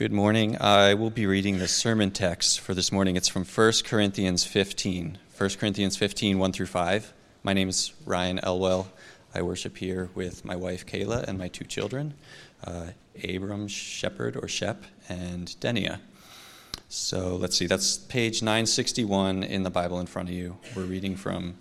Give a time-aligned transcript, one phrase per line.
[0.00, 0.56] Good morning.
[0.58, 3.16] I will be reading the sermon text for this morning.
[3.16, 5.18] It's from 1 Corinthians 15.
[5.36, 7.12] 1 Corinthians 15, 1 through 5.
[7.42, 8.90] My name is Ryan Elwell.
[9.34, 12.14] I worship here with my wife Kayla and my two children,
[12.64, 12.86] uh,
[13.22, 16.00] Abram Shepherd or Shep and Denia.
[16.88, 20.56] So let's see, that's page 961 in the Bible in front of you.
[20.74, 21.56] We're reading from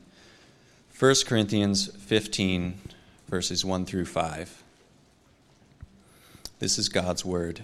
[0.97, 2.79] 1 Corinthians 15,
[3.27, 4.63] verses 1 through 5.
[6.59, 7.63] This is God's word.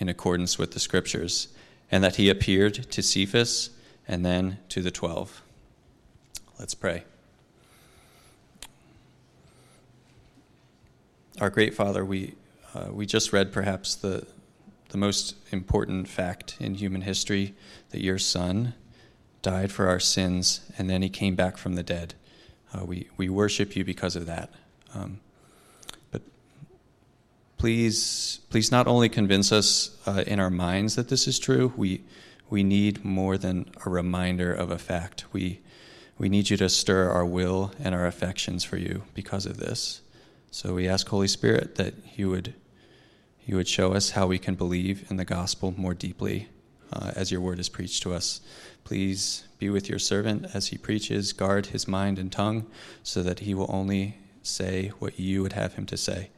[0.00, 1.48] in accordance with the scriptures,
[1.92, 3.70] and that he appeared to Cephas
[4.08, 5.42] and then to the twelve.
[6.58, 7.04] Let's pray.
[11.40, 12.34] Our great Father, we,
[12.74, 14.26] uh, we just read perhaps the,
[14.90, 17.54] the most important fact in human history
[17.90, 18.74] that your Son
[19.40, 22.12] died for our sins and then he came back from the dead.
[22.74, 24.50] Uh, we, we worship you because of that.
[24.94, 25.20] Um,
[27.60, 32.00] please, please not only convince us uh, in our minds that this is true, we,
[32.48, 35.26] we need more than a reminder of a fact.
[35.30, 35.60] We,
[36.16, 40.00] we need you to stir our will and our affections for you because of this.
[40.50, 42.54] So we ask, Holy Spirit, that you would,
[43.44, 46.48] you would show us how we can believe in the gospel more deeply
[46.94, 48.40] uh, as your word is preached to us.
[48.84, 52.70] Please be with your servant as he preaches, guard his mind and tongue,
[53.02, 56.30] so that he will only say what you would have him to say.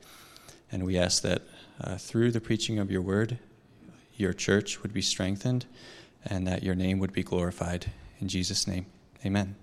[0.73, 1.43] And we ask that
[1.79, 3.39] uh, through the preaching of your word,
[4.17, 5.67] your church would be strengthened
[6.25, 7.93] and that your name would be glorified.
[8.21, 8.87] In Jesus' name,
[9.25, 9.55] amen.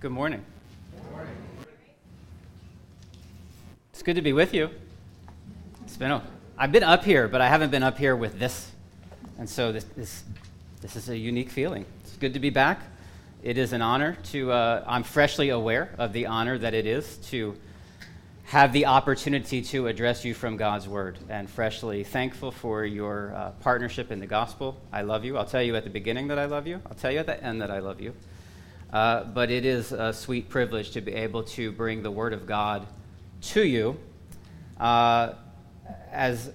[0.00, 0.44] Good morning.
[4.06, 4.70] Good to be with you.
[5.82, 6.22] It's been a,
[6.56, 8.70] I've been up here, but I haven't been up here with this.
[9.36, 10.22] And so this, this,
[10.80, 11.84] this is a unique feeling.
[12.04, 12.82] It's good to be back.
[13.42, 17.16] It is an honor to, uh, I'm freshly aware of the honor that it is
[17.30, 17.56] to
[18.44, 23.50] have the opportunity to address you from God's Word and freshly thankful for your uh,
[23.60, 24.80] partnership in the gospel.
[24.92, 25.36] I love you.
[25.36, 27.42] I'll tell you at the beginning that I love you, I'll tell you at the
[27.42, 28.14] end that I love you.
[28.92, 32.46] Uh, but it is a sweet privilege to be able to bring the Word of
[32.46, 32.86] God
[33.40, 33.98] to you.
[34.78, 35.34] Uh,
[36.10, 36.52] as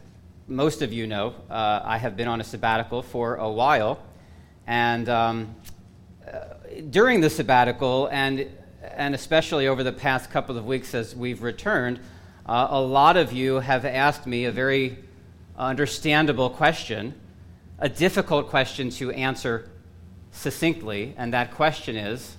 [0.47, 3.99] most of you know, uh, I have been on a sabbatical for a while.
[4.67, 5.55] And um,
[6.27, 6.39] uh,
[6.89, 8.47] during the sabbatical, and,
[8.83, 11.99] and especially over the past couple of weeks as we've returned,
[12.45, 14.97] uh, a lot of you have asked me a very
[15.57, 17.13] understandable question,
[17.79, 19.69] a difficult question to answer
[20.31, 22.35] succinctly, and that question is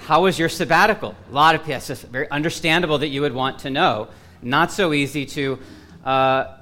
[0.00, 1.14] how was your sabbatical?
[1.30, 4.08] A lot of yes, it's very understandable that you would want to know.
[4.42, 5.58] Not so easy to
[6.04, 6.56] uh,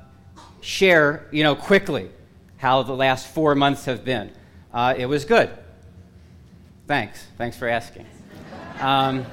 [0.61, 2.11] share, you know, quickly
[2.59, 4.33] how the last four months have been.
[4.73, 5.51] Uh, it was good.
[6.87, 7.25] Thanks.
[7.37, 8.07] Thanks for asking.
[8.81, 9.25] Um,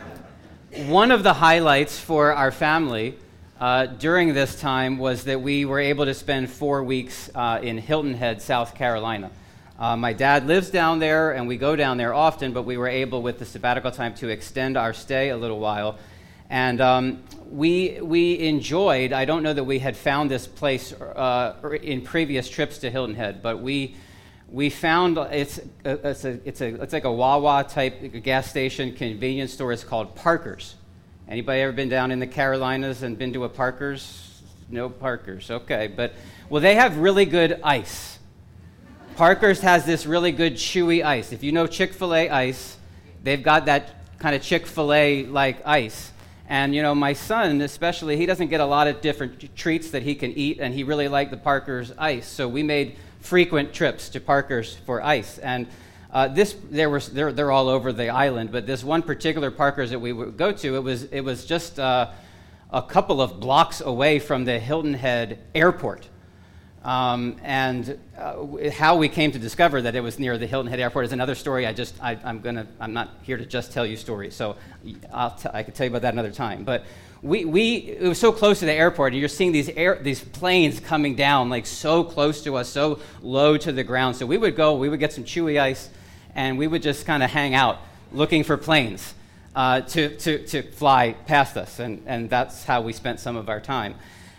[0.88, 3.18] one of the highlights for our family
[3.60, 7.78] uh, during this time was that we were able to spend four weeks uh, in
[7.78, 9.32] Hilton Head, South Carolina.
[9.78, 12.88] Uh, my dad lives down there, and we go down there often, but we were
[12.88, 15.98] able, with the sabbatical time, to extend our stay a little while.
[16.50, 21.56] And um, we, we enjoyed, I don't know that we had found this place uh,
[21.82, 23.96] in previous trips to Hilton Head, but we,
[24.50, 29.54] we found it's, it's, a, it's, a, it's like a Wawa type gas station convenience
[29.54, 29.74] store.
[29.74, 30.76] It's called Parker's.
[31.28, 34.42] Anybody ever been down in the Carolinas and been to a Parker's?
[34.70, 35.88] No Parker's, okay.
[35.88, 36.14] But,
[36.50, 38.15] well, they have really good ice.
[39.16, 41.32] Parker's has this really good chewy ice.
[41.32, 42.76] If you know Chick fil A ice,
[43.24, 46.12] they've got that kind of Chick fil A like ice.
[46.50, 50.04] And, you know, my son, especially, he doesn't get a lot of different treats that
[50.04, 52.28] he can eat, and he really liked the Parker's ice.
[52.28, 55.38] So we made frequent trips to Parker's for ice.
[55.38, 55.68] And
[56.12, 59.92] uh, this, there was, they're, they're all over the island, but this one particular Parker's
[59.92, 62.12] that we would go to, it was, it was just uh,
[62.70, 66.10] a couple of blocks away from the Hilton Head airport.
[66.86, 70.80] Um, and uh, how we came to discover that it was near the Hilton Head
[70.80, 71.66] Airport is another story.
[71.66, 74.36] I just, I, am gonna, I'm not here to just tell you stories.
[74.36, 74.56] So
[75.12, 76.64] I'll t- I could tell you about that another time.
[76.64, 76.86] But
[77.24, 80.24] we, we it was so close to the airport, and you're seeing these air, these
[80.24, 84.16] planes coming down like so close to us, so low to the ground.
[84.16, 85.90] So we would go, we would get some chewy ice,
[86.36, 87.80] and we would just kind of hang out
[88.12, 89.16] looking for planes
[89.56, 93.50] uh, to, to, to fly past us, and, and that's how we spent some of
[93.50, 93.96] our time.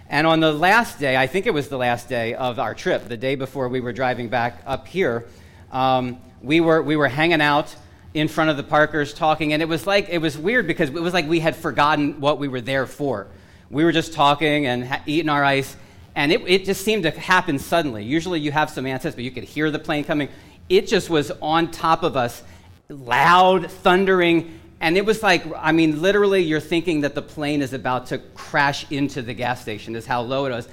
[0.09, 3.09] And on the last day, I think it was the last day of our trip,
[3.09, 5.27] the day before we were driving back up here,
[5.73, 7.75] um, we, were, we were hanging out
[8.15, 10.95] in front of the Parkers talking, and it was like it was weird because it
[10.95, 13.27] was like we had forgotten what we were there for.
[13.69, 15.77] We were just talking and ha- eating our ice,
[16.15, 18.05] and it, it just seemed to happen suddenly.
[18.05, 20.31] Usually you have some answers, but you could hear the plane coming.
[20.71, 22.43] It just was on top of us,
[22.89, 27.73] loud, thundering, and it was like, I mean, literally, you're thinking that the plane is
[27.73, 30.69] about to crash into the gas station, is how low it was.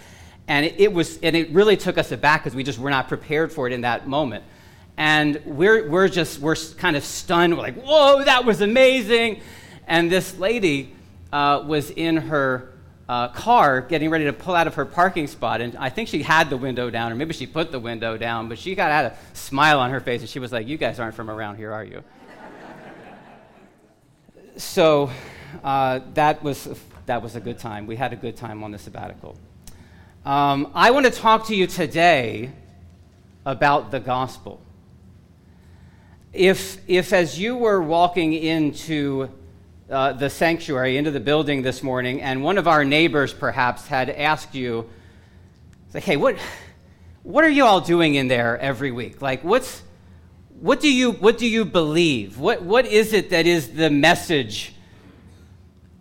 [0.47, 3.07] And it, it was, and it really took us aback because we just were not
[3.07, 4.43] prepared for it in that moment.
[4.97, 7.55] And we're, we're just we're kind of stunned.
[7.55, 9.41] We're like whoa that was amazing.
[9.87, 10.93] And this lady
[11.31, 12.73] uh, was in her
[13.09, 15.61] uh, car getting ready to pull out of her parking spot.
[15.61, 18.49] And i think she had the window down or maybe she put the window down
[18.49, 20.99] but she got had a smile on her face and she was like you guys
[20.99, 22.03] aren't from around here are you
[24.57, 25.09] so
[25.63, 26.69] uh, that was
[27.05, 27.85] that was a good time.
[27.85, 29.37] We had a good time on the sabbatical.
[30.25, 32.49] Um, i want to talk to you today
[33.45, 34.61] about the gospel.
[36.31, 39.29] If, if as you were walking into
[39.89, 44.09] uh, the sanctuary, into the building this morning, and one of our neighbors perhaps had
[44.09, 44.89] asked you,
[45.93, 46.37] like, hey, what,
[47.23, 49.21] what are you all doing in there every week?
[49.21, 49.82] Like, what's,
[50.63, 52.39] what, do you, what do you believe?
[52.39, 54.73] What, what is it that is the message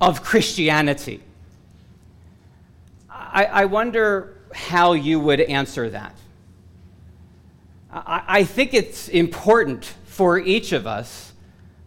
[0.00, 1.20] of Christianity?
[3.10, 6.14] I, I wonder how you would answer that.
[7.90, 11.32] I, I think it's important for each of us,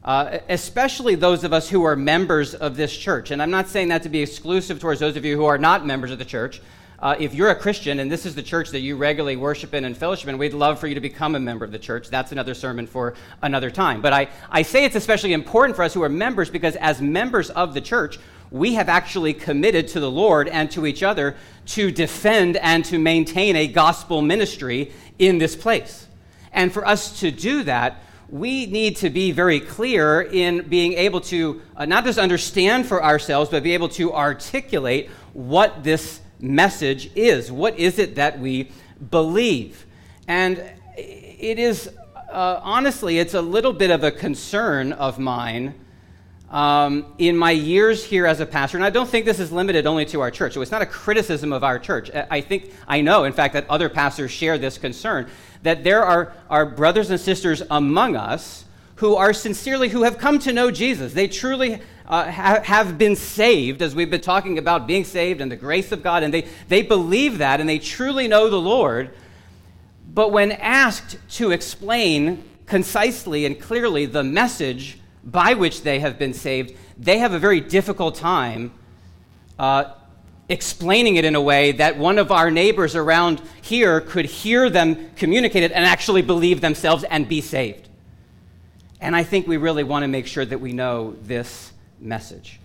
[0.04, 3.32] uh, especially those of us who are members of this church.
[3.32, 5.86] And I'm not saying that to be exclusive towards those of you who are not
[5.86, 6.62] members of the church.
[6.98, 9.84] Uh, if you're a Christian and this is the church that you regularly worship in
[9.86, 12.10] and fellowship in, we'd love for you to become a member of the church.
[12.10, 14.02] That's another sermon for another time.
[14.02, 17.50] But I, I say it's especially important for us who are members because as members
[17.50, 18.18] of the church,
[18.50, 21.36] we have actually committed to the Lord and to each other
[21.68, 26.08] to defend and to maintain a gospel ministry in this place.
[26.54, 31.22] And for us to do that, we need to be very clear in being able
[31.22, 37.12] to uh, not just understand for ourselves, but be able to articulate what this message
[37.16, 37.52] is.
[37.52, 38.72] What is it that we
[39.10, 39.86] believe?
[40.28, 40.64] And
[40.98, 41.90] it is,
[42.32, 45.76] uh, honestly, it's a little bit of a concern of mine.
[46.52, 49.88] Um, in my years here as a pastor, and I don't think this is limited
[49.88, 50.54] only to our church.
[50.54, 52.12] So it's not a criticism of our church.
[52.14, 55.28] I think, I know, in fact, that other pastors share this concern
[55.64, 58.66] that there are, are brothers and sisters among us
[58.98, 61.14] who are sincerely, who have come to know Jesus.
[61.14, 65.52] They truly uh, ha- have been saved, as we've been talking about being saved and
[65.52, 69.12] the grace of God, and they, they believe that and they truly know the Lord.
[70.14, 76.34] But when asked to explain concisely and clearly the message by which they have been
[76.34, 78.72] saved, they have a very difficult time
[79.58, 79.86] uh,
[80.48, 85.10] explaining it in a way that one of our neighbors around here could hear them
[85.16, 87.90] communicate it and actually believe themselves and be saved.
[89.02, 92.60] And I think we really want to make sure that we know this message.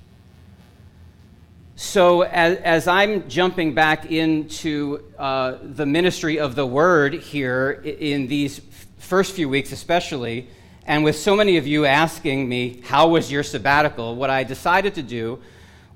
[1.76, 8.26] So, as, as I'm jumping back into uh, the ministry of the word here in
[8.26, 8.60] these
[8.98, 10.48] first few weeks, especially,
[10.84, 14.14] and with so many of you asking me, How was your sabbatical?
[14.14, 15.40] What I decided to do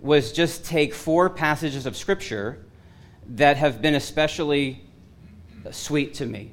[0.00, 2.64] was just take four passages of Scripture
[3.26, 4.83] that have been especially
[5.71, 6.53] sweet to me,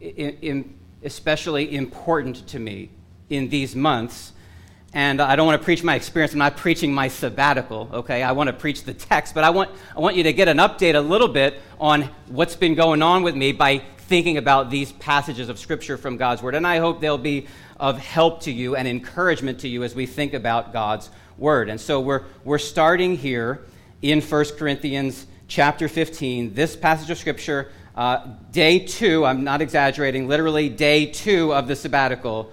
[0.00, 2.90] in, in, especially important to me
[3.30, 4.32] in these months.
[4.92, 6.32] And I don't want to preach my experience.
[6.32, 8.24] I'm not preaching my sabbatical, okay?
[8.24, 10.56] I want to preach the text, but I want, I want you to get an
[10.56, 14.90] update a little bit on what's been going on with me by thinking about these
[14.90, 16.56] passages of Scripture from God's Word.
[16.56, 17.46] And I hope they'll be
[17.78, 21.70] of help to you and encouragement to you as we think about God's word.
[21.70, 23.64] And so we're, we're starting here
[24.02, 30.28] in 1 Corinthians chapter 15, this passage of Scripture, uh, day two, I'm not exaggerating,
[30.28, 32.52] literally day two of the sabbatical.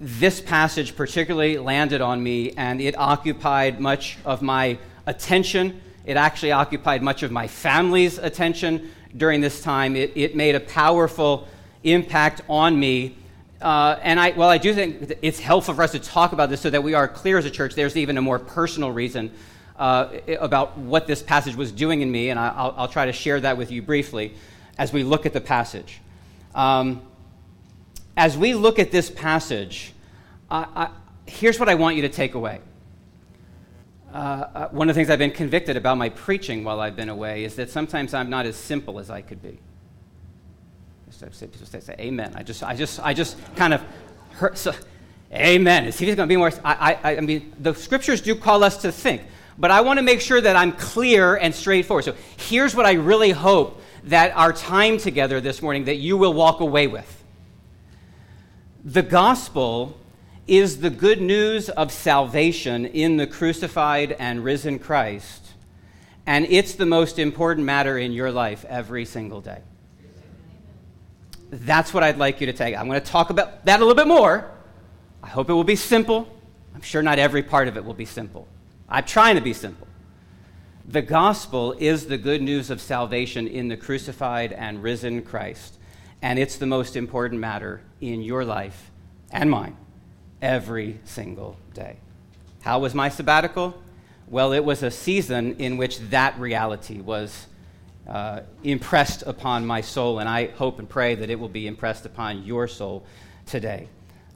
[0.00, 5.80] This passage particularly landed on me, and it occupied much of my attention.
[6.06, 9.96] It actually occupied much of my family's attention during this time.
[9.96, 11.46] It, it made a powerful
[11.84, 13.16] impact on me
[13.60, 16.62] uh, and I, well, I do think it's helpful for us to talk about this
[16.62, 17.74] so that we are clear as a church.
[17.74, 19.32] There's even a more personal reason
[19.78, 23.38] uh, about what this passage was doing in me, and I'll, I'll, try to share
[23.40, 24.34] that with you briefly
[24.78, 26.00] as we look at the passage.
[26.54, 27.02] Um,
[28.20, 29.94] as we look at this passage,
[30.50, 30.90] I, I,
[31.24, 32.60] here's what I want you to take away.
[34.12, 37.08] uh, uh, one of the things I've been convicted about my preaching while I've been
[37.08, 39.58] away is that sometimes I'm not as simple as I could be.
[41.18, 42.32] People say, say amen.
[42.34, 43.82] I just, I just, I just kind of
[44.32, 44.58] hurt.
[44.58, 44.74] So,
[45.32, 45.86] amen.
[45.86, 46.52] Is he going to be more?
[46.62, 49.22] I, I, I mean, the scriptures do call us to think,
[49.56, 52.04] but I want to make sure that I'm clear and straightforward.
[52.04, 56.34] So here's what I really hope that our time together this morning that you will
[56.34, 57.19] walk away with.
[58.84, 59.98] The gospel
[60.46, 65.48] is the good news of salvation in the crucified and risen Christ,
[66.24, 69.58] and it's the most important matter in your life every single day.
[71.50, 72.74] That's what I'd like you to take.
[72.74, 74.50] I'm going to talk about that a little bit more.
[75.22, 76.26] I hope it will be simple.
[76.74, 78.48] I'm sure not every part of it will be simple.
[78.88, 79.88] I'm trying to be simple.
[80.88, 85.76] The gospel is the good news of salvation in the crucified and risen Christ,
[86.22, 88.90] and it's the most important matter in your life
[89.30, 89.76] and mine
[90.42, 91.96] every single day.
[92.62, 93.80] How was my sabbatical?
[94.28, 97.46] Well, it was a season in which that reality was
[98.06, 102.06] uh, impressed upon my soul, and I hope and pray that it will be impressed
[102.06, 103.04] upon your soul
[103.46, 103.88] today.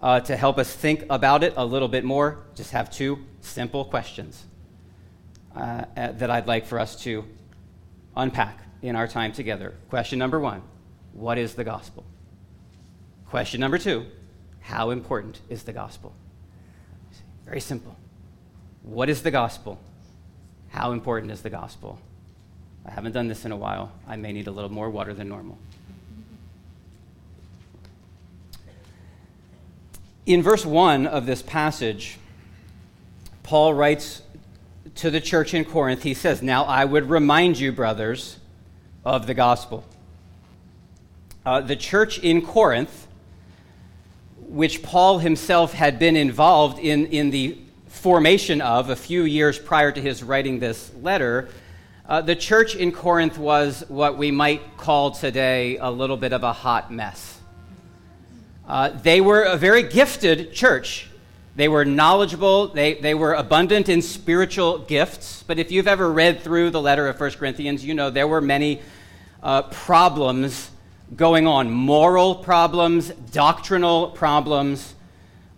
[0.02, 3.84] Uh, to help us think about it a little bit more, just have two simple
[3.84, 4.44] questions
[5.56, 7.24] uh, uh that I'd like for us to
[8.16, 9.74] unpack in our time together.
[9.88, 10.62] Question number one
[11.14, 12.04] What is the gospel?
[13.30, 14.06] Question number two
[14.61, 16.12] how important is the gospel?
[17.44, 17.97] Very simple.
[18.83, 19.78] What is the gospel?
[20.71, 21.99] How important is the gospel?
[22.87, 23.92] I haven't done this in a while.
[24.09, 25.59] I may need a little more water than normal.
[30.26, 32.18] In verse 1 of this passage,
[33.42, 34.23] Paul writes
[34.97, 38.38] to the church in Corinth, he says, Now I would remind you, brothers,
[39.04, 39.85] of the gospel.
[41.44, 43.04] Uh, the church in Corinth
[44.54, 47.58] which Paul himself had been involved in, in the
[47.88, 51.48] formation of a few years prior to his writing this letter,
[52.08, 56.44] uh, the church in Corinth was what we might call today a little bit of
[56.44, 57.40] a hot mess.
[58.68, 61.08] Uh, they were a very gifted church.
[61.56, 65.42] They were knowledgeable, they, they were abundant in spiritual gifts.
[65.44, 68.40] But if you've ever read through the letter of 1 Corinthians, you know there were
[68.40, 68.82] many
[69.42, 70.70] uh, problems
[71.16, 74.94] going on moral problems, doctrinal problems.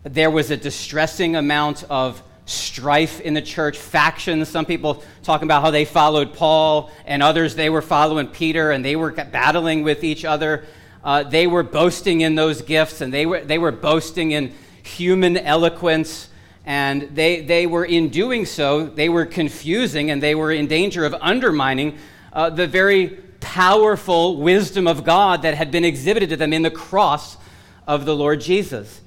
[0.03, 4.49] There was a distressing amount of strife in the church, factions.
[4.49, 8.85] Some people talking about how they followed Paul, and others they were following Peter, and
[8.85, 10.65] they were battling with each other.
[11.03, 15.37] Uh, they were boasting in those gifts, and they were, they were boasting in human
[15.37, 16.29] eloquence.
[16.65, 21.05] And they, they were, in doing so, they were confusing and they were in danger
[21.05, 21.97] of undermining
[22.33, 26.71] uh, the very powerful wisdom of God that had been exhibited to them in the
[26.71, 27.37] cross
[27.87, 29.01] of the Lord Jesus.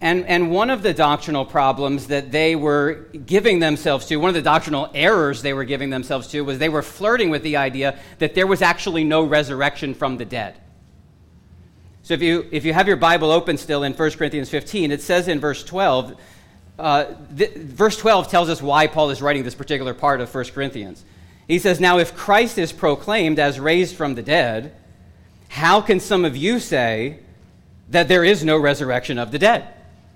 [0.00, 4.34] And, and one of the doctrinal problems that they were giving themselves to, one of
[4.34, 7.98] the doctrinal errors they were giving themselves to, was they were flirting with the idea
[8.18, 10.58] that there was actually no resurrection from the dead.
[12.02, 15.02] So if you, if you have your Bible open still in 1 Corinthians 15, it
[15.02, 16.18] says in verse 12,
[16.78, 17.04] uh,
[17.36, 21.04] th- verse 12 tells us why Paul is writing this particular part of 1 Corinthians.
[21.48, 24.74] He says, Now, if Christ is proclaimed as raised from the dead,
[25.48, 27.20] how can some of you say
[27.90, 29.68] that there is no resurrection of the dead?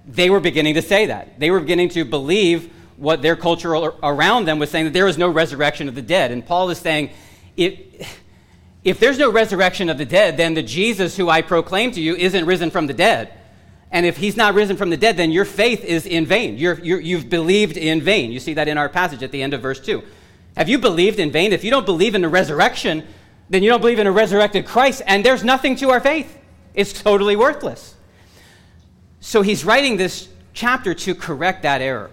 [0.06, 1.38] They were beginning to say that.
[1.38, 5.16] They were beginning to believe what their culture around them was saying that there is
[5.16, 6.32] no resurrection of the dead.
[6.32, 7.10] And Paul is saying,
[7.56, 7.78] if,
[8.84, 12.14] if there's no resurrection of the dead, then the Jesus who I proclaim to you
[12.16, 13.32] isn't risen from the dead.
[13.92, 16.58] And if he's not risen from the dead, then your faith is in vain.
[16.58, 18.32] you have believed in vain.
[18.32, 20.02] You see that in our passage at the end of verse 2.
[20.56, 21.52] Have you believed in vain?
[21.52, 23.06] If you don't believe in the resurrection,
[23.48, 26.38] then you don't believe in a resurrected Christ, and there's nothing to our faith.
[26.74, 27.94] It's totally worthless.
[29.20, 32.10] So he's writing this chapter to correct that error.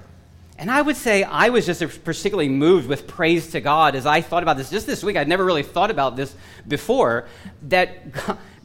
[0.59, 4.21] And I would say I was just particularly moved with praise to God as I
[4.21, 5.15] thought about this just this week.
[5.15, 6.35] I'd never really thought about this
[6.67, 7.27] before
[7.63, 8.11] that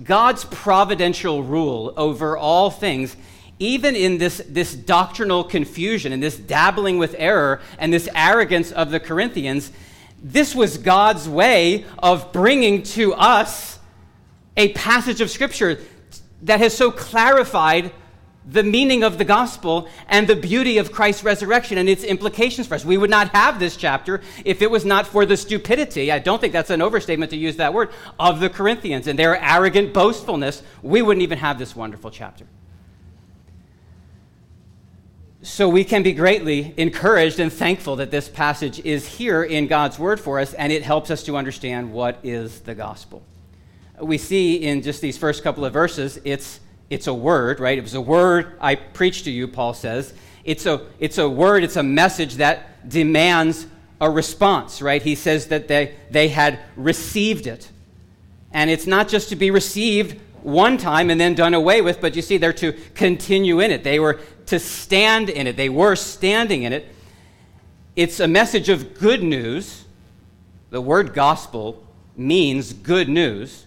[0.02, 3.14] God's providential rule over all things
[3.62, 8.90] even in this, this doctrinal confusion and this dabbling with error and this arrogance of
[8.90, 9.70] the Corinthians,
[10.20, 13.78] this was God's way of bringing to us
[14.56, 15.80] a passage of Scripture
[16.42, 17.92] that has so clarified
[18.44, 22.74] the meaning of the gospel and the beauty of Christ's resurrection and its implications for
[22.74, 22.84] us.
[22.84, 26.40] We would not have this chapter if it was not for the stupidity, I don't
[26.40, 30.64] think that's an overstatement to use that word, of the Corinthians and their arrogant boastfulness.
[30.82, 32.46] We wouldn't even have this wonderful chapter.
[35.44, 39.98] So we can be greatly encouraged and thankful that this passage is here in God's
[39.98, 43.24] Word for us, and it helps us to understand what is the gospel.
[44.00, 47.76] We see in just these first couple of verses, it's, it's a word, right?
[47.76, 50.14] It was a word I preached to you, Paul says.
[50.44, 53.66] It's a, it's a word, it's a message that demands
[54.00, 55.02] a response, right?
[55.02, 57.68] He says that they, they had received it.
[58.52, 62.16] And it's not just to be received one time and then done away with, but
[62.16, 63.84] you see, they're to continue in it.
[63.84, 65.56] They were to stand in it.
[65.56, 66.88] They were standing in it.
[67.94, 69.84] It's a message of good news.
[70.70, 71.84] The word gospel
[72.16, 73.66] means good news.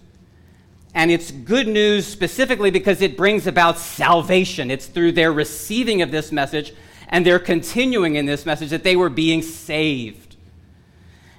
[0.94, 4.72] And it's good news specifically because it brings about salvation.
[4.72, 6.74] It's through their receiving of this message
[7.10, 10.38] and their continuing in this message that they were being saved.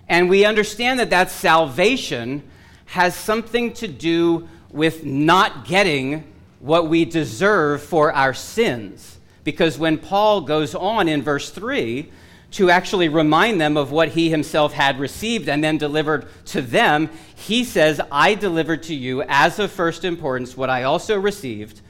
[0.08, 2.42] And we understand that that salvation
[2.86, 9.15] has something to do with not getting what we deserve for our sins.
[9.46, 12.10] Because when Paul goes on in verse 3
[12.50, 17.10] to actually remind them of what he himself had received and then delivered to them,
[17.36, 21.80] he says, I delivered to you as of first importance what I also received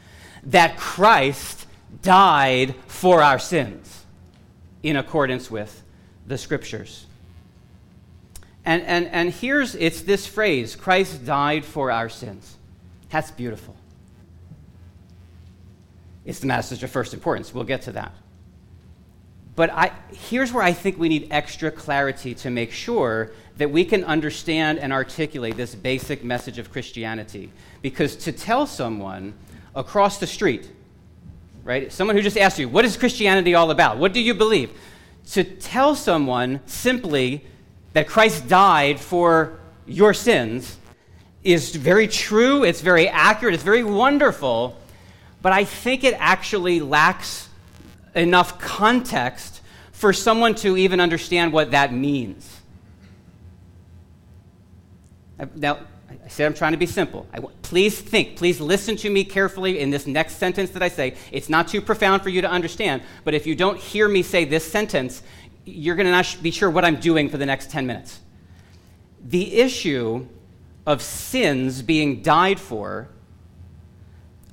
[0.42, 1.66] that Christ
[2.02, 4.04] died for our sins
[4.82, 5.82] in accordance with
[6.26, 7.06] the scriptures.
[8.66, 12.58] And, and, and here's it's this phrase Christ died for our sins.
[13.08, 13.75] That's beautiful.
[16.26, 17.54] It's the message of first importance.
[17.54, 18.12] We'll get to that.
[19.54, 23.86] But I, here's where I think we need extra clarity to make sure that we
[23.86, 27.50] can understand and articulate this basic message of Christianity.
[27.80, 29.32] Because to tell someone
[29.74, 30.70] across the street,
[31.64, 33.96] right, someone who just asked you, What is Christianity all about?
[33.96, 34.70] What do you believe?
[35.30, 37.44] To tell someone simply
[37.94, 40.76] that Christ died for your sins
[41.42, 44.76] is very true, it's very accurate, it's very wonderful,
[45.46, 47.48] but I think it actually lacks
[48.16, 49.60] enough context
[49.92, 52.62] for someone to even understand what that means.
[55.54, 55.78] Now,
[56.10, 57.28] I said I'm trying to be simple.
[57.32, 61.14] I, please think, please listen to me carefully in this next sentence that I say.
[61.30, 64.46] It's not too profound for you to understand, but if you don't hear me say
[64.46, 65.22] this sentence,
[65.64, 68.18] you're going to not be sure what I'm doing for the next 10 minutes.
[69.24, 70.26] The issue
[70.84, 73.10] of sins being died for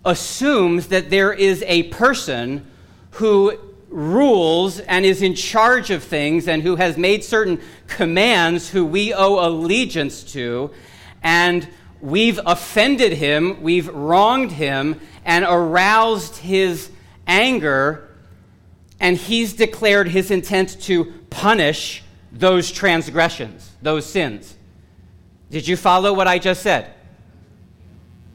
[0.05, 2.65] assumes that there is a person
[3.11, 3.57] who
[3.89, 9.13] rules and is in charge of things and who has made certain commands who we
[9.13, 10.71] owe allegiance to,
[11.21, 11.67] and
[12.01, 16.89] we've offended him, we've wronged him, and aroused his
[17.27, 18.09] anger,
[18.99, 24.55] and he's declared his intent to punish those transgressions, those sins.
[25.51, 26.92] Did you follow what I just said?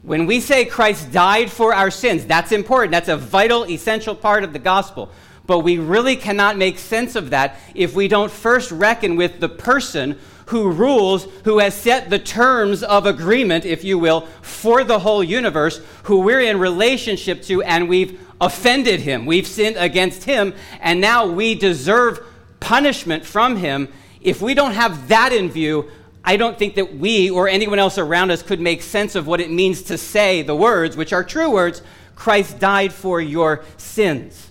[0.09, 2.93] When we say Christ died for our sins, that's important.
[2.93, 5.11] That's a vital, essential part of the gospel.
[5.45, 9.49] But we really cannot make sense of that if we don't first reckon with the
[9.49, 10.17] person
[10.47, 15.23] who rules, who has set the terms of agreement, if you will, for the whole
[15.23, 19.27] universe, who we're in relationship to, and we've offended him.
[19.27, 22.19] We've sinned against him, and now we deserve
[22.59, 23.89] punishment from him.
[24.21, 25.91] If we don't have that in view,
[26.23, 29.39] I don't think that we or anyone else around us could make sense of what
[29.39, 31.81] it means to say the words, which are true words
[32.15, 34.49] Christ died for your sins.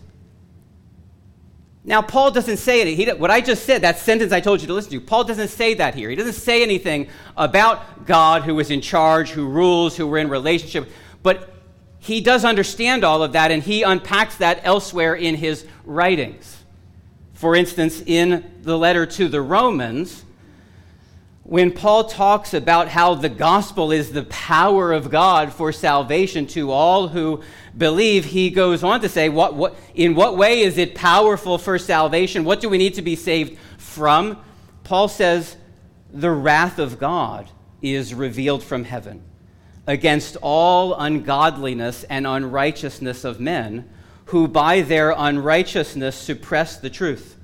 [1.84, 2.94] Now, Paul doesn't say it.
[2.96, 5.48] He, what I just said, that sentence I told you to listen to, Paul doesn't
[5.48, 6.10] say that here.
[6.10, 10.28] He doesn't say anything about God who is in charge, who rules, who we're in
[10.28, 10.90] relationship.
[11.22, 11.50] But
[11.98, 16.62] he does understand all of that, and he unpacks that elsewhere in his writings.
[17.32, 20.24] For instance, in the letter to the Romans,
[21.48, 26.70] when Paul talks about how the gospel is the power of God for salvation to
[26.70, 27.42] all who
[27.74, 31.78] believe, he goes on to say, what, what, In what way is it powerful for
[31.78, 32.44] salvation?
[32.44, 34.36] What do we need to be saved from?
[34.84, 35.56] Paul says,
[36.12, 37.48] The wrath of God
[37.80, 39.22] is revealed from heaven
[39.86, 43.88] against all ungodliness and unrighteousness of men
[44.26, 47.37] who by their unrighteousness suppress the truth.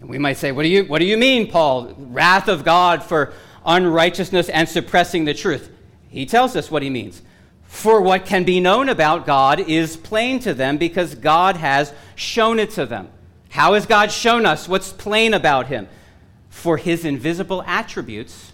[0.00, 1.94] And we might say, what do, you, what do you mean, Paul?
[1.96, 3.32] Wrath of God for
[3.64, 5.70] unrighteousness and suppressing the truth.
[6.08, 7.22] He tells us what he means.
[7.64, 12.58] For what can be known about God is plain to them because God has shown
[12.58, 13.08] it to them.
[13.50, 15.88] How has God shown us what's plain about him?
[16.48, 18.52] For his invisible attributes,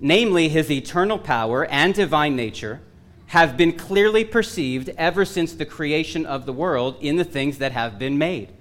[0.00, 2.80] namely his eternal power and divine nature,
[3.26, 7.72] have been clearly perceived ever since the creation of the world in the things that
[7.72, 8.53] have been made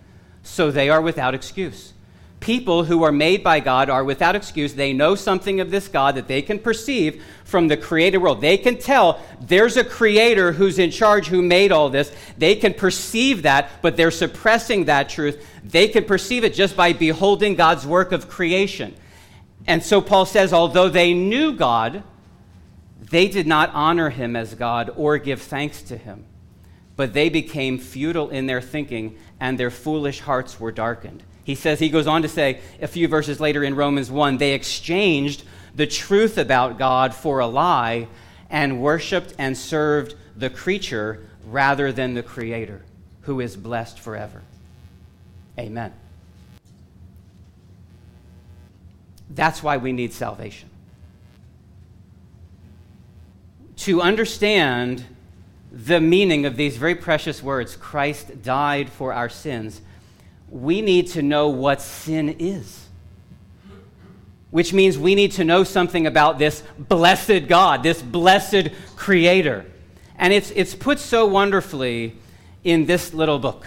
[0.44, 1.94] so they are without excuse.
[2.42, 4.74] People who are made by God are without excuse.
[4.74, 8.42] They know something of this God that they can perceive from the created world.
[8.42, 12.14] They can tell there's a creator who's in charge who made all this.
[12.38, 15.48] They can perceive that, but they're suppressing that truth.
[15.64, 18.94] They can perceive it just by beholding God's work of creation.
[19.66, 22.04] And so Paul says, although they knew God,
[23.00, 26.26] they did not honor him as God or give thanks to him
[26.96, 31.22] but they became futile in their thinking, and their foolish hearts were darkened.
[31.44, 34.54] He says, he goes on to say a few verses later in Romans 1 they
[34.54, 35.44] exchanged
[35.76, 38.08] the truth about God for a lie
[38.50, 42.84] and worshiped and served the creature rather than the Creator,
[43.24, 44.44] who is blessed forever.
[45.60, 45.92] Amen.
[49.30, 50.70] That's why we need salvation.
[53.76, 55.04] To understand
[55.74, 59.82] the meaning of these very precious words, Christ died for our sins,
[60.48, 62.86] we need to know what sin is.
[64.52, 69.66] Which means we need to know something about this blessed God, this blessed Creator.
[70.16, 72.16] And it's, it's put so wonderfully
[72.64, 73.66] in this little book.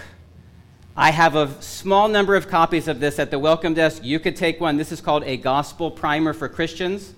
[0.95, 4.01] I have a small number of copies of this at the welcome desk.
[4.01, 4.77] You could take one.
[4.77, 7.13] This is called a gospel primer for Christians.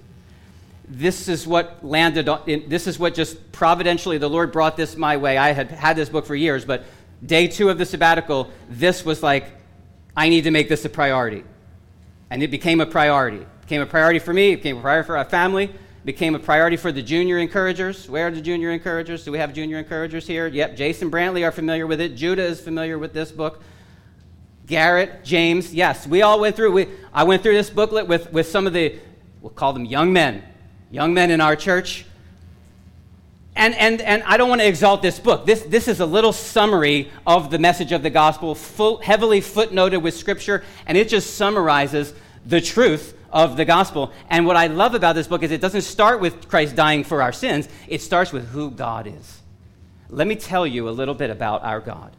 [0.89, 5.17] This is what landed on, this is what just providentially the Lord brought this my
[5.17, 5.37] way.
[5.37, 6.83] I had had this book for years, but
[7.23, 9.45] day two of the sabbatical, this was like,
[10.17, 11.43] I need to make this a priority.
[12.31, 13.37] And it became a priority.
[13.37, 15.71] It became a priority for me, it became a priority for our family,
[16.05, 18.09] became a priority for the junior encouragers.
[18.09, 19.23] Where are the junior encouragers?
[19.23, 20.47] Do we have junior encouragers here?
[20.47, 22.15] Yep, Jason Brantley are familiar with it.
[22.15, 23.61] Judah is familiar with this book.
[24.65, 26.71] Garrett, James, yes, we all went through.
[26.71, 28.97] We, I went through this booklet with, with some of the,
[29.41, 30.43] we'll call them young men,
[30.91, 32.05] young men in our church.
[33.55, 35.45] And, and, and I don't want to exalt this book.
[35.45, 40.01] This, this is a little summary of the message of the gospel, full, heavily footnoted
[40.01, 42.13] with scripture, and it just summarizes
[42.45, 44.11] the truth of the gospel.
[44.29, 47.21] And what I love about this book is it doesn't start with Christ dying for
[47.21, 49.41] our sins, it starts with who God is.
[50.09, 52.15] Let me tell you a little bit about our God,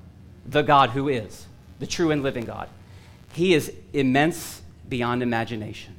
[0.47, 1.47] the God who is
[1.79, 2.69] the true and living God.
[3.33, 5.97] He is immense beyond imagination.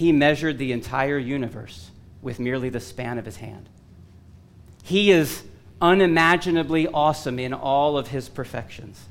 [0.00, 1.90] He measured the entire universe
[2.22, 3.68] with merely the span of his hand.
[4.82, 5.42] He is
[5.78, 9.04] unimaginably awesome in all of his perfections,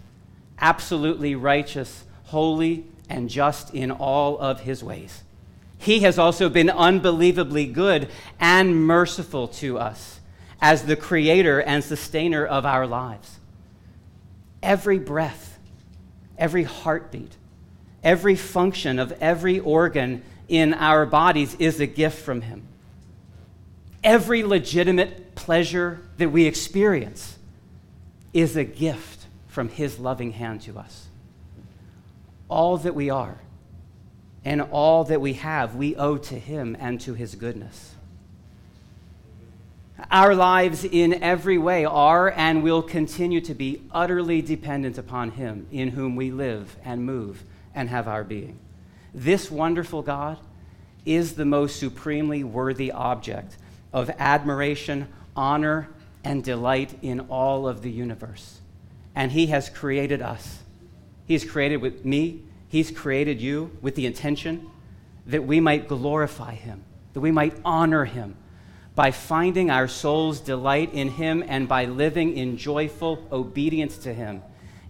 [0.57, 5.21] absolutely righteous, holy, and just in all of his ways.
[5.77, 10.19] He has also been unbelievably good and merciful to us
[10.59, 13.37] as the creator and sustainer of our lives.
[14.63, 15.59] Every breath
[16.39, 17.35] every heartbeat,
[18.03, 22.63] every function of every organ in our bodies is a gift from Him.
[24.03, 27.37] Every legitimate pleasure that we experience
[28.33, 31.07] is a gift from His loving hand to us.
[32.49, 33.37] All that we are
[34.43, 37.95] and all that we have, we owe to Him and to His goodness.
[40.09, 45.67] Our lives, in every way, are and will continue to be utterly dependent upon Him,
[45.71, 47.43] in whom we live and move
[47.75, 48.57] and have our being.
[49.13, 50.37] This wonderful God
[51.05, 53.57] is the most supremely worthy object
[53.91, 55.89] of admiration, honor,
[56.23, 58.59] and delight in all of the universe.
[59.15, 60.59] And He has created us.
[61.25, 64.69] He's created with me, He's created you with the intention
[65.25, 68.35] that we might glorify Him, that we might honor Him
[68.95, 74.43] by finding our soul's delight in Him and by living in joyful obedience to Him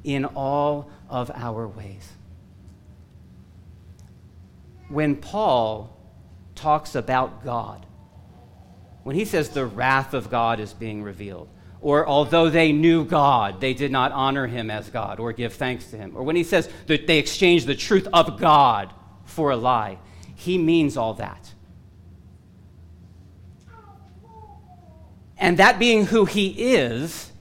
[0.04, 2.10] in all of our ways.
[4.90, 5.96] When Paul
[6.56, 7.86] talks about God,
[9.04, 11.48] when he says the wrath of God is being revealed,
[11.82, 15.86] or although they knew God, they did not honor him as God or give thanks
[15.92, 19.56] to him, or when he says that they exchanged the truth of God for a
[19.56, 19.98] lie,
[20.36, 21.54] he means all that.
[25.38, 27.32] And that being who he is,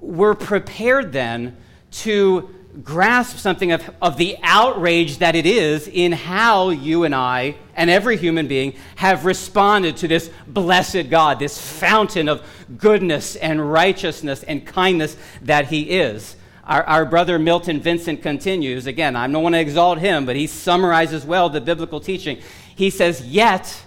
[0.00, 1.56] we're prepared then
[1.90, 2.50] to
[2.82, 7.90] grasp something of, of the outrage that it is in how you and I and
[7.90, 14.42] every human being have responded to this blessed God, this fountain of goodness and righteousness
[14.42, 16.36] and kindness that He is.
[16.64, 18.86] Our, our brother Milton Vincent continues.
[18.86, 22.42] Again, I don't want to exalt him, but he summarizes well the biblical teaching.
[22.76, 23.84] He says, Yet,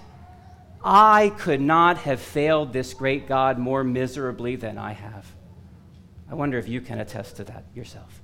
[0.84, 5.28] I could not have failed this great God more miserably than I have.
[6.28, 8.21] I wonder if you can attest to that yourself.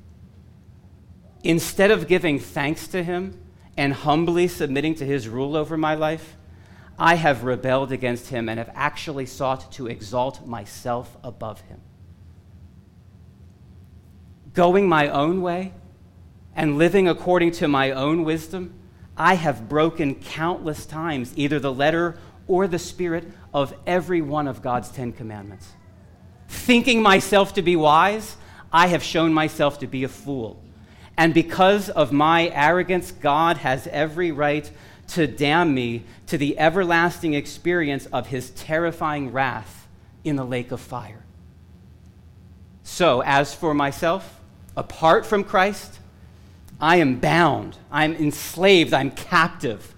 [1.47, 3.39] Instead of giving thanks to Him
[3.77, 6.35] and humbly submitting to His rule over my life,
[6.99, 11.79] I have rebelled against Him and have actually sought to exalt myself above Him.
[14.53, 15.71] Going my own way
[16.53, 18.73] and living according to my own wisdom,
[19.15, 24.61] I have broken countless times either the letter or the spirit of every one of
[24.61, 25.69] God's Ten Commandments.
[26.49, 28.35] Thinking myself to be wise,
[28.69, 30.61] I have shown myself to be a fool.
[31.17, 34.69] And because of my arrogance, God has every right
[35.09, 39.87] to damn me to the everlasting experience of his terrifying wrath
[40.23, 41.23] in the lake of fire.
[42.83, 44.39] So, as for myself,
[44.75, 45.99] apart from Christ,
[46.79, 49.95] I am bound, I'm enslaved, I'm captive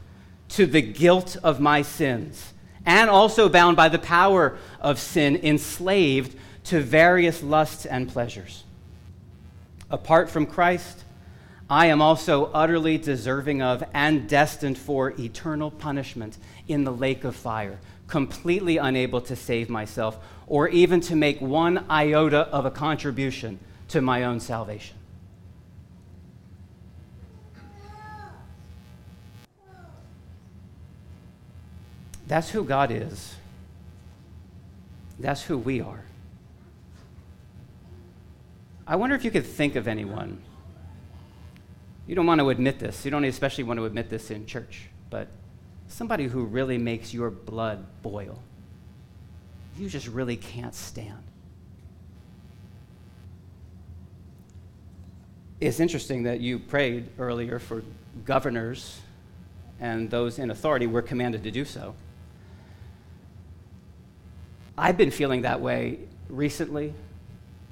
[0.50, 2.54] to the guilt of my sins,
[2.86, 8.64] and also bound by the power of sin, enslaved to various lusts and pleasures.
[9.92, 11.04] Apart from Christ,
[11.70, 17.36] I am also utterly deserving of and destined for eternal punishment in the lake of
[17.36, 23.60] fire, completely unable to save myself or even to make one iota of a contribution
[23.90, 24.98] to my own salvation.
[32.26, 33.36] That's who God is.
[35.20, 36.04] That's who we are.
[38.88, 40.42] I wonder if you could think of anyone.
[42.10, 43.06] You don't want to admit this.
[43.06, 45.28] You don't especially want to admit this in church, but
[45.88, 48.42] somebody who really makes your blood boil.
[49.78, 51.22] You just really can't stand.
[55.62, 57.84] It's interesting that you prayed earlier for
[58.26, 59.02] governors
[59.80, 61.94] and those in authority were commanded to do so.
[64.76, 66.96] I've been feeling that way recently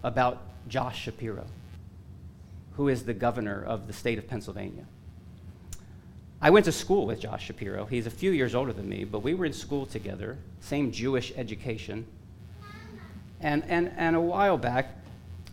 [0.04, 1.48] about Josh Shapiro,
[2.78, 4.86] who is the governor of the state of Pennsylvania.
[6.40, 7.86] I went to school with Josh Shapiro.
[7.86, 11.34] He's a few years older than me, but we were in school together, same Jewish
[11.36, 12.06] education.
[13.42, 14.96] And, and, and a while back,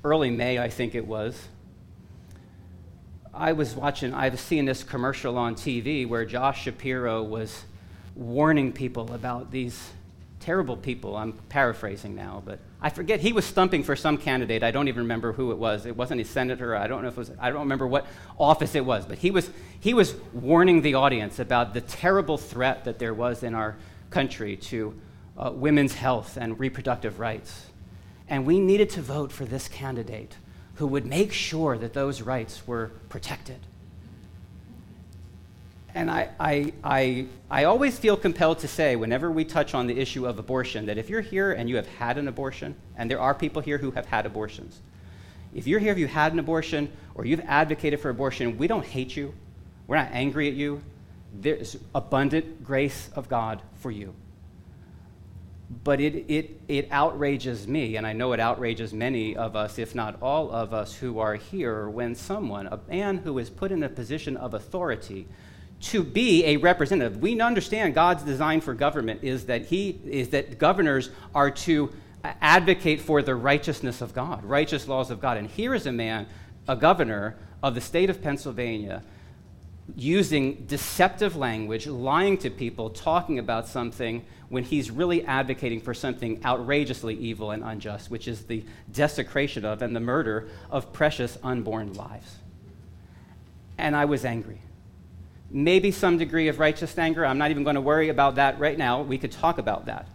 [0.05, 1.49] early May, I think it was,
[3.33, 7.65] I was watching, I was seeing this commercial on TV where Josh Shapiro was
[8.15, 9.93] warning people about these
[10.45, 11.17] terrible people.
[11.17, 13.21] I'm paraphrasing now, but I forget.
[13.21, 14.63] He was stumping for some candidate.
[14.63, 15.87] I don't even remember who it was.
[15.87, 16.77] It wasn't a senator.
[16.77, 18.07] I don't know if it was, I don't remember what
[18.39, 19.49] office it was, but he was,
[19.81, 23.77] he was warning the audience about the terrible threat that there was in our
[24.11, 24.95] country to
[25.39, 27.65] uh, women's health and reproductive rights.
[28.29, 30.37] And we needed to vote for this candidate
[30.75, 33.61] who would make sure that those rights were protected.
[35.95, 39.97] And I, I, I, I always feel compelled to say, whenever we touch on the
[39.99, 43.21] issue of abortion, that if you're here and you have had an abortion, and there
[43.21, 44.81] are people here who have had abortions,
[45.55, 48.85] if you're here, if you had an abortion, or you've advocated for abortion, we don't
[48.85, 49.33] hate you.
[49.87, 50.83] We're not angry at you.
[51.33, 54.15] There's abundant grace of God for you.
[55.85, 59.95] But it, it, it outrages me, and I know it outrages many of us, if
[59.95, 63.85] not all of us, who are here when someone, a man who is put in
[63.85, 65.29] a position of authority,
[65.81, 67.21] to be a representative.
[67.21, 71.93] We understand God's design for government is that he is that governors are to
[72.41, 75.37] advocate for the righteousness of God, righteous laws of God.
[75.37, 76.27] And here is a man,
[76.67, 79.03] a governor of the state of Pennsylvania,
[79.95, 86.41] using deceptive language, lying to people, talking about something when he's really advocating for something
[86.45, 91.93] outrageously evil and unjust, which is the desecration of and the murder of precious unborn
[91.93, 92.37] lives.
[93.77, 94.61] And I was angry
[95.55, 97.25] maybe some degree of righteous anger.
[97.25, 99.01] I'm not even going to worry about that right now.
[99.03, 100.09] We could talk about that.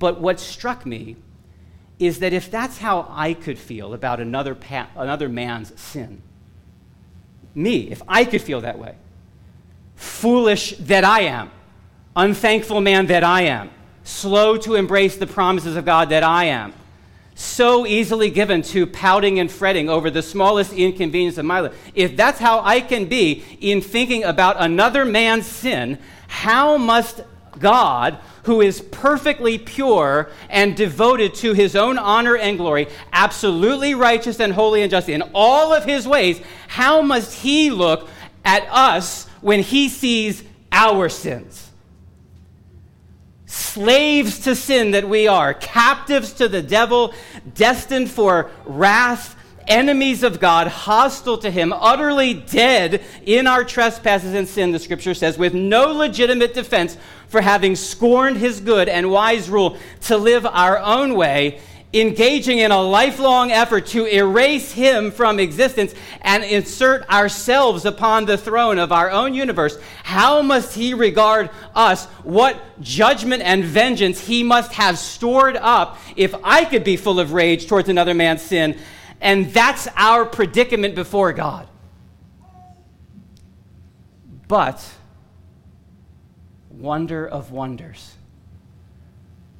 [0.00, 1.16] But what struck me
[2.00, 6.20] is that if that's how I could feel about another, pa- another man's sin,
[7.54, 8.96] me, if I could feel that way,
[9.94, 11.52] foolish that I am,
[12.16, 13.70] unthankful man that I am,
[14.02, 16.74] slow to embrace the promises of God that I am,
[17.34, 22.16] so easily given to pouting and fretting over the smallest inconvenience of my life, if
[22.16, 27.22] that's how I can be in thinking about another man's sin, how must
[27.58, 34.40] God, who is perfectly pure and devoted to his own honor and glory, absolutely righteous
[34.40, 38.08] and holy and just in all of his ways, how must he look
[38.44, 40.42] at us when he sees
[40.72, 41.63] our sins?
[43.54, 47.14] Slaves to sin that we are, captives to the devil,
[47.54, 49.36] destined for wrath,
[49.68, 55.14] enemies of God, hostile to Him, utterly dead in our trespasses and sin, the scripture
[55.14, 56.96] says, with no legitimate defense
[57.28, 61.60] for having scorned His good and wise rule to live our own way
[61.94, 68.36] engaging in a lifelong effort to erase him from existence and insert ourselves upon the
[68.36, 72.06] throne of our own universe, how must he regard us?
[72.24, 77.32] What judgment and vengeance he must have stored up if I could be full of
[77.32, 78.76] rage towards another man's sin?
[79.20, 81.68] And that's our predicament before God.
[84.48, 84.86] But,
[86.70, 88.16] wonder of wonders,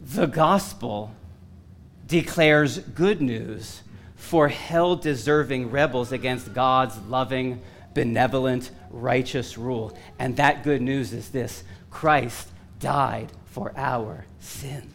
[0.02, 1.14] the gospel
[2.14, 3.82] declares good news
[4.14, 7.60] for hell deserving rebels against God's loving,
[7.92, 9.98] benevolent, righteous rule.
[10.16, 12.48] And that good news is this Christ
[12.78, 14.93] died for our sins.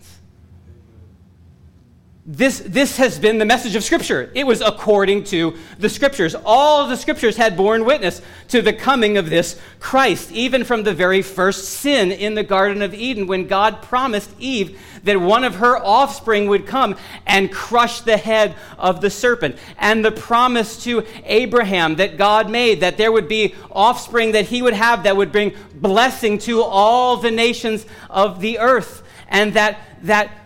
[2.31, 4.29] This, this has been the message of Scripture.
[4.35, 6.35] It was according to the Scriptures.
[6.45, 10.93] All the Scriptures had borne witness to the coming of this Christ, even from the
[10.93, 15.55] very first sin in the Garden of Eden, when God promised Eve that one of
[15.55, 19.57] her offspring would come and crush the head of the serpent.
[19.79, 24.61] And the promise to Abraham that God made that there would be offspring that he
[24.61, 29.01] would have that would bring blessing to all the nations of the earth.
[29.29, 30.38] And that, that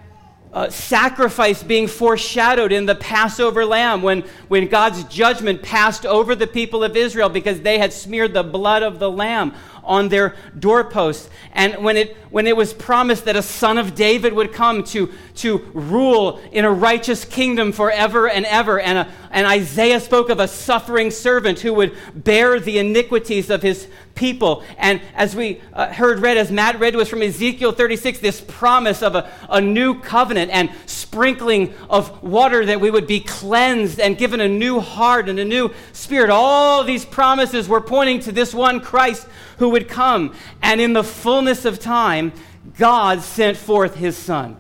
[0.54, 6.46] uh, sacrifice being foreshadowed in the Passover lamb when, when God's judgment passed over the
[6.46, 11.30] people of Israel because they had smeared the blood of the lamb on their doorposts.
[11.54, 15.12] And when it, when it was promised that a son of David would come to,
[15.36, 20.40] to rule in a righteous kingdom forever and ever, and, a, and Isaiah spoke of
[20.40, 24.64] a suffering servant who would bear the iniquities of his people.
[24.78, 29.02] And as we uh, heard read, as Matt read was from Ezekiel 36, this promise
[29.02, 34.18] of a, a new covenant and sprinkling of water that we would be cleansed and
[34.18, 36.30] given a new heart and a new spirit.
[36.30, 40.36] All these promises were pointing to this one Christ who would come.
[40.62, 42.34] And in the fullness of time,
[42.78, 44.58] God sent forth his Son,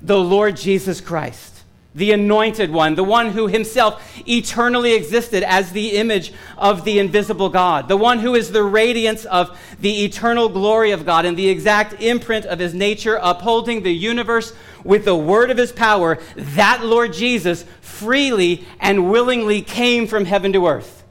[0.00, 1.54] the Lord Jesus Christ
[1.94, 7.48] the anointed one, the one who himself eternally existed as the image of the invisible
[7.48, 11.48] God, the one who is the radiance of the eternal glory of God and the
[11.48, 16.84] exact imprint of his nature, upholding the universe with the word of his power, that
[16.84, 21.03] Lord Jesus freely and willingly came from heaven to earth.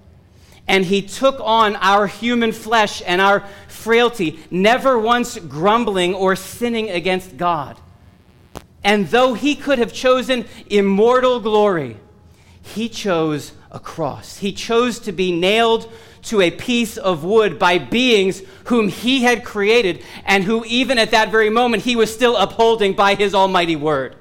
[0.68, 6.90] And he took on our human flesh and our frailty, never once grumbling or sinning
[6.90, 7.78] against God.
[8.84, 11.98] And though he could have chosen immortal glory,
[12.62, 14.38] he chose a cross.
[14.38, 15.92] He chose to be nailed
[16.24, 21.12] to a piece of wood by beings whom he had created and who, even at
[21.12, 24.16] that very moment, he was still upholding by his almighty word.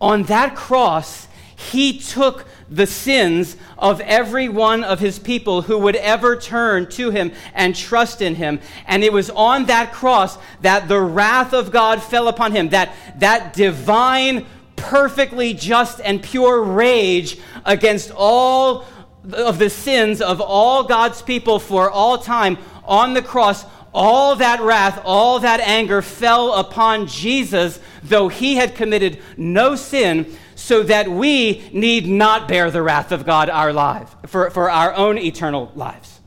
[0.00, 1.26] On that cross,
[1.56, 7.10] he took the sins of every one of his people who would ever turn to
[7.10, 8.60] him and trust in him.
[8.86, 12.94] And it was on that cross that the wrath of God fell upon him, that,
[13.16, 18.84] that divine, perfectly just and pure rage against all
[19.32, 24.60] of the sins of all God's people for all time on the cross all that
[24.60, 30.36] wrath, all that anger fell upon Jesus, though he had committed no sin,
[30.68, 34.92] so that we need not bear the wrath of God our life, for, for our
[34.92, 36.20] own eternal lives.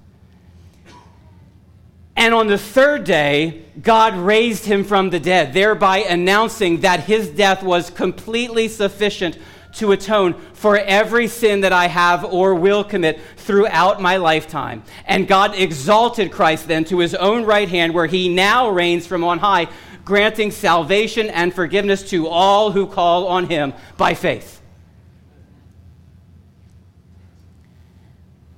[2.16, 7.30] And on the third day, God raised him from the dead, thereby announcing that his
[7.30, 9.38] death was completely sufficient
[9.74, 14.82] to atone for every sin that I have or will commit throughout my lifetime.
[15.06, 19.24] And God exalted Christ then to his own right hand, where he now reigns from
[19.24, 19.68] on high
[20.06, 24.62] granting salvation and forgiveness to all who call on him by faith.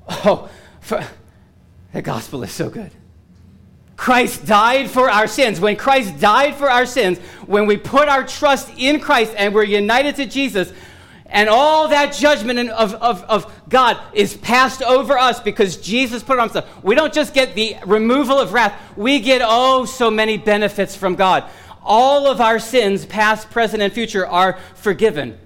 [0.08, 1.04] Oh, for,
[1.94, 2.92] the gospel is so good.
[3.96, 5.60] Christ died for our sins.
[5.60, 9.64] When Christ died for our sins, when we put our trust in Christ and we're
[9.64, 10.74] united to Jesus,
[11.34, 16.38] and all that judgment of, of, of God is passed over us because Jesus put
[16.38, 16.84] on himself.
[16.84, 21.16] We don't just get the removal of wrath, we get oh so many benefits from
[21.16, 21.44] God.
[21.82, 25.38] All of our sins, past, present, and future, are forgiven.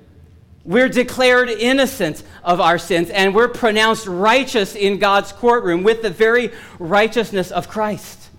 [0.65, 6.10] We're declared innocent of our sins, and we're pronounced righteous in God's courtroom with the
[6.10, 8.30] very righteousness of Christ.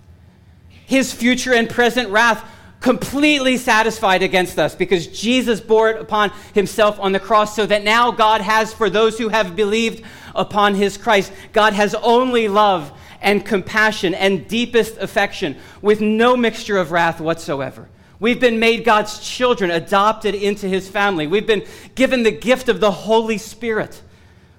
[0.84, 2.44] His future and present wrath
[2.80, 7.84] completely satisfied against us because Jesus bore it upon himself on the cross, so that
[7.84, 12.92] now God has, for those who have believed upon his Christ, God has only love
[13.20, 17.88] and compassion and deepest affection with no mixture of wrath whatsoever.
[18.20, 21.26] We've been made God's children, adopted into his family.
[21.26, 24.02] We've been given the gift of the Holy Spirit,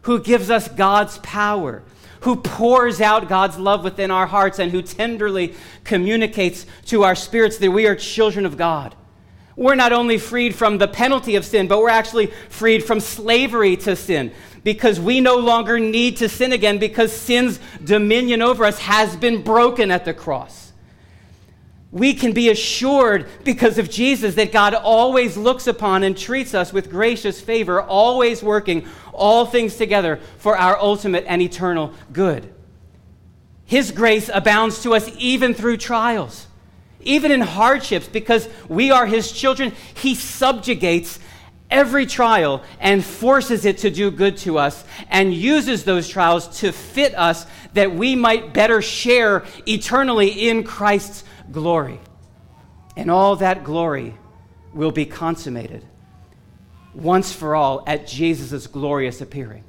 [0.03, 1.83] who gives us God's power
[2.21, 7.57] who pours out God's love within our hearts and who tenderly communicates to our spirits
[7.57, 8.95] that we are children of God.
[9.55, 13.75] We're not only freed from the penalty of sin, but we're actually freed from slavery
[13.77, 14.31] to sin
[14.63, 19.41] because we no longer need to sin again because sin's dominion over us has been
[19.41, 20.68] broken at the cross.
[21.91, 26.71] We can be assured because of Jesus that God always looks upon and treats us
[26.71, 32.53] with gracious favor, always working all things together for our ultimate and eternal good.
[33.65, 36.47] His grace abounds to us even through trials,
[37.01, 39.73] even in hardships, because we are His children.
[39.95, 41.19] He subjugates
[41.71, 46.71] every trial and forces it to do good to us and uses those trials to
[46.71, 51.99] fit us that we might better share eternally in Christ's glory.
[52.95, 54.15] And all that glory
[54.73, 55.85] will be consummated
[56.93, 59.63] once for all at Jesus' glorious appearing.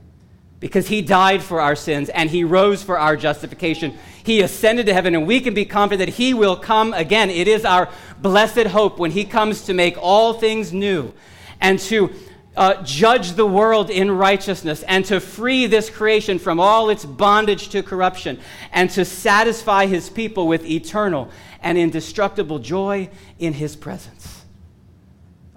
[0.58, 3.96] Because he died for our sins and he rose for our justification.
[4.24, 7.30] He ascended to heaven, and we can be confident that he will come again.
[7.30, 7.88] It is our
[8.20, 11.14] blessed hope when he comes to make all things new
[11.60, 12.12] and to
[12.56, 17.68] uh, judge the world in righteousness and to free this creation from all its bondage
[17.68, 18.40] to corruption
[18.72, 21.30] and to satisfy his people with eternal
[21.62, 24.44] and indestructible joy in his presence.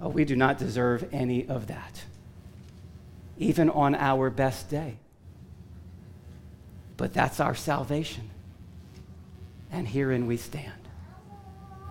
[0.00, 2.04] Oh, we do not deserve any of that,
[3.38, 4.98] even on our best day.
[6.96, 8.30] But that's our salvation.
[9.72, 10.72] And herein we stand.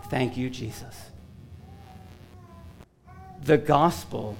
[0.09, 1.09] Thank you, Jesus.
[3.43, 4.37] The gospel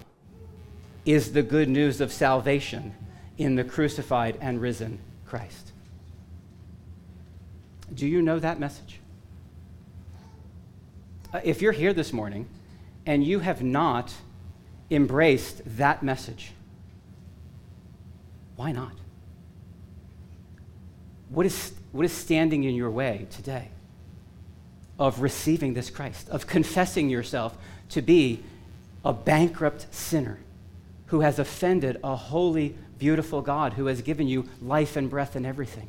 [1.05, 2.93] is the good news of salvation
[3.37, 5.71] in the crucified and risen Christ.
[7.93, 8.99] Do you know that message?
[11.33, 12.47] Uh, if you're here this morning
[13.05, 14.13] and you have not
[14.89, 16.51] embraced that message,
[18.55, 18.93] why not?
[21.29, 23.69] What is, what is standing in your way today
[24.99, 27.57] of receiving this Christ, of confessing yourself
[27.89, 28.43] to be
[29.03, 30.37] a bankrupt sinner?
[31.13, 35.45] Who has offended a holy, beautiful God who has given you life and breath and
[35.45, 35.87] everything?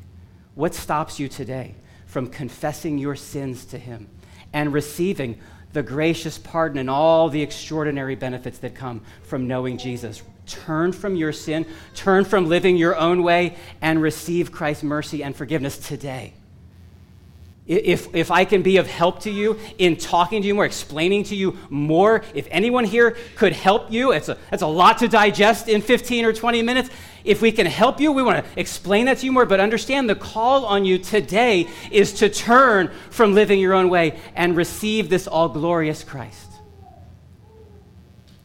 [0.54, 4.06] What stops you today from confessing your sins to Him
[4.52, 5.40] and receiving
[5.72, 10.22] the gracious pardon and all the extraordinary benefits that come from knowing Jesus?
[10.46, 11.64] Turn from your sin,
[11.94, 16.34] turn from living your own way, and receive Christ's mercy and forgiveness today.
[17.66, 21.24] If, if I can be of help to you in talking to you more, explaining
[21.24, 25.08] to you more, if anyone here could help you, it's a, it's a lot to
[25.08, 26.90] digest in 15 or 20 minutes.
[27.24, 30.10] If we can help you, we want to explain that to you more, but understand
[30.10, 35.08] the call on you today is to turn from living your own way and receive
[35.08, 36.50] this all glorious Christ.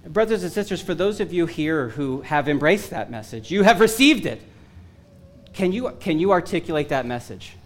[0.08, 3.82] Brothers and sisters, for those of you here who have embraced that message, you have
[3.82, 4.42] received it.
[5.52, 7.58] Can you, can you articulate that message?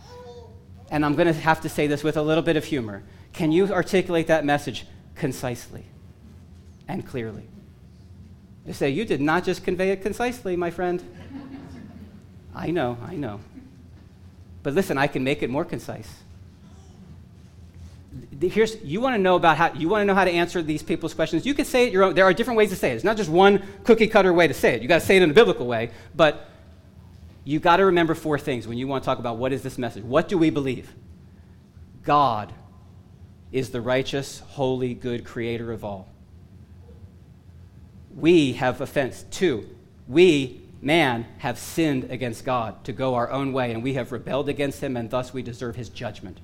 [0.94, 3.02] And I'm going to have to say this with a little bit of humor.
[3.34, 4.86] Can you articulate that message
[5.16, 5.86] concisely
[6.88, 7.48] and clearly?
[8.68, 11.04] You say, You did not just convey it concisely, my friend.
[12.54, 13.40] I know, I know.
[14.62, 16.10] But listen, I can make it more concise.
[18.40, 20.84] Here's, you want to know about how you want to know how to answer these
[20.84, 21.44] people's questions.
[21.44, 22.14] You can say it your own.
[22.14, 22.96] There are different ways to say it.
[22.96, 24.84] It's not just one cookie cutter way to say it.
[24.84, 25.90] You got to say it in a biblical way.
[26.16, 26.48] But
[27.44, 29.78] you got to remember four things when you want to talk about what is this
[29.78, 30.04] message.
[30.04, 30.94] What do we believe?
[32.04, 32.54] God
[33.52, 36.08] is the righteous, holy, good creator of all.
[38.16, 39.26] We have offense.
[39.30, 39.68] Two,
[40.08, 44.50] we, man, have sinned against God to go our own way, and we have rebelled
[44.50, 46.40] against him, and thus we deserve his judgment.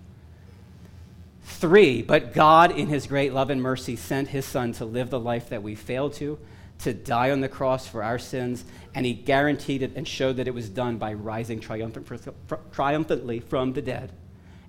[1.44, 5.20] Three, but God, in his great love and mercy, sent his son to live the
[5.20, 6.38] life that we failed to
[6.80, 8.64] to die on the cross for our sins,
[8.96, 12.08] and he guaranteed it and showed that it was done by rising triumphant,
[12.72, 14.12] triumphantly from the dead.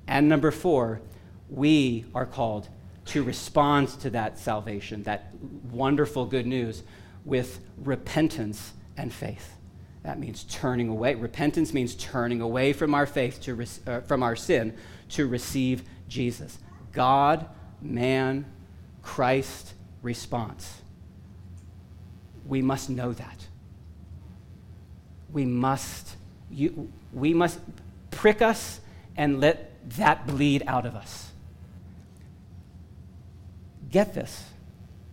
[0.07, 1.01] And number four,
[1.49, 2.69] we are called
[3.07, 5.33] to respond to that salvation, that
[5.71, 6.83] wonderful good news,
[7.25, 9.57] with repentance and faith.
[10.03, 11.15] That means turning away.
[11.15, 14.75] Repentance means turning away from our faith, to, uh, from our sin,
[15.11, 16.59] to receive Jesus.
[16.93, 17.47] God,
[17.81, 18.47] man,
[19.03, 20.80] Christ response
[22.51, 23.47] we must know that.
[25.33, 26.17] We must,
[26.51, 27.61] you, we must
[28.11, 28.81] prick us
[29.17, 31.31] and let that bleed out of us.
[33.89, 34.45] Get this.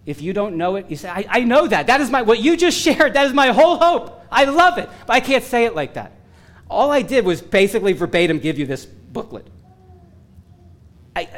[0.08, 1.88] If you don't know it, you say, I, I know that.
[1.88, 4.26] That is my, what you just shared, that is my whole hope.
[4.32, 4.90] I love it.
[5.06, 6.14] But I can't say it like that.
[6.70, 9.48] All I did was basically verbatim give you this booklet.
[11.16, 11.30] I,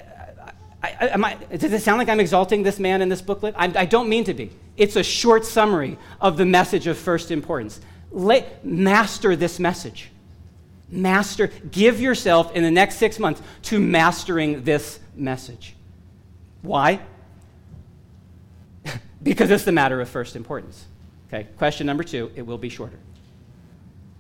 [1.00, 3.56] I, does it sound like I'm exalting this man in this booklet?
[3.58, 4.52] I, I don't mean to be.
[4.76, 7.80] It's a short summary of the message of first importance.
[8.12, 10.12] Let, master this message.
[10.90, 15.76] Master, give yourself in the next six months to mastering this message.
[16.62, 17.00] Why?
[19.24, 20.86] because it's the matter of first importance.
[21.28, 22.98] Okay, question number two, it will be shorter.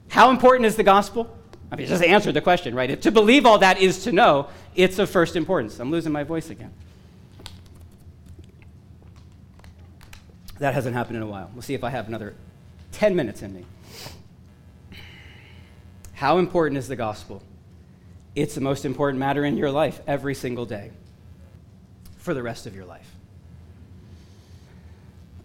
[0.09, 1.35] How important is the gospel?
[1.71, 2.89] I mean, just answered the question, right?
[2.89, 5.79] If to believe all that is to know, it's of first importance.
[5.79, 6.73] I'm losing my voice again.
[10.57, 11.49] That hasn't happened in a while.
[11.53, 12.35] We'll see if I have another
[12.93, 13.65] 10 minutes in me.
[16.13, 17.43] How important is the gospel?
[18.35, 20.91] It's the most important matter in your life every single day
[22.17, 23.15] for the rest of your life.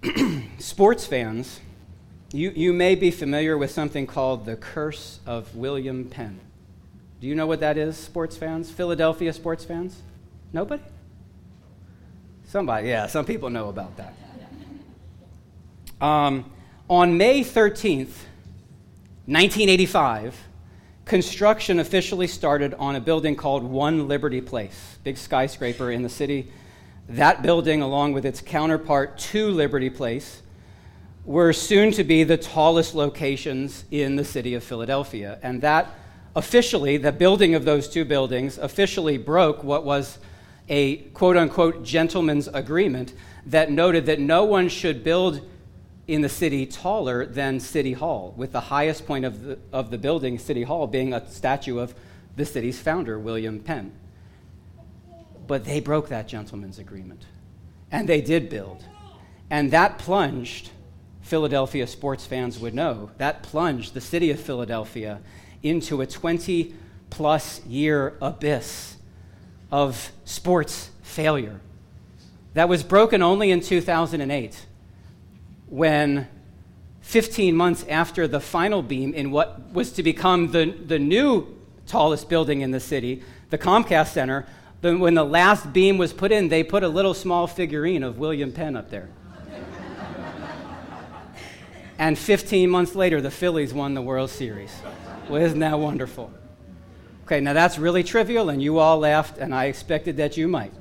[0.59, 1.61] Sports fans
[2.35, 6.41] you, you may be familiar with something called the Curse of William Penn.
[7.21, 8.73] Do you know what that is, sports fans?
[8.73, 10.03] Philadelphia sports fans?
[10.53, 10.83] Nobody?
[12.49, 14.15] Somebody, yeah, some people know about that.
[16.01, 16.51] Um,
[16.91, 18.17] on May 13th,
[19.27, 20.37] 1985,
[21.05, 26.51] construction officially started on a building called One Liberty Place, big skyscraper in the city.
[27.09, 30.43] That building, along with its counterpart, Two Liberty Place,
[31.25, 35.39] were soon to be the tallest locations in the city of Philadelphia.
[35.43, 35.91] And that
[36.37, 40.19] officially, the building of those two buildings officially broke what was
[40.69, 43.15] a quote unquote gentleman's agreement
[43.47, 45.47] that noted that no one should build
[46.07, 49.97] in the city taller than City Hall, with the highest point of the, of the
[49.97, 51.95] building, City Hall, being a statue of
[52.37, 53.93] the city's founder, William Penn.
[55.47, 57.25] But they broke that gentleman's agreement.
[57.91, 58.85] And they did build.
[59.51, 60.71] And that plunged,
[61.25, 65.21] Philadelphia sports fans would know, that plunged the city of Philadelphia
[65.63, 66.75] into a 20
[67.09, 68.97] plus year abyss
[69.73, 71.61] of sports failure
[72.53, 74.67] that was broken only in 2008
[75.67, 76.29] when
[77.01, 81.47] 15 months after the final beam in what was to become the, the new
[81.87, 84.47] tallest building in the city, the Comcast Center,
[84.83, 88.19] the, when the last beam was put in, they put a little small figurine of
[88.19, 89.09] William Penn up there.
[91.99, 94.75] And 15 months later, the Phillies won the World Series.
[95.29, 96.33] Well, isn't that wonderful?
[97.25, 100.73] Okay, now that's really trivial, and you all laughed, and I expected that you might.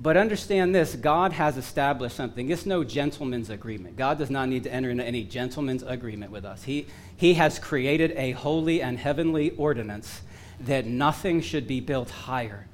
[0.00, 2.50] But understand this God has established something.
[2.50, 3.96] It's no gentleman's agreement.
[3.96, 6.62] God does not need to enter into any gentleman's agreement with us.
[6.62, 10.22] He, he has created a holy and heavenly ordinance
[10.60, 12.66] that nothing should be built higher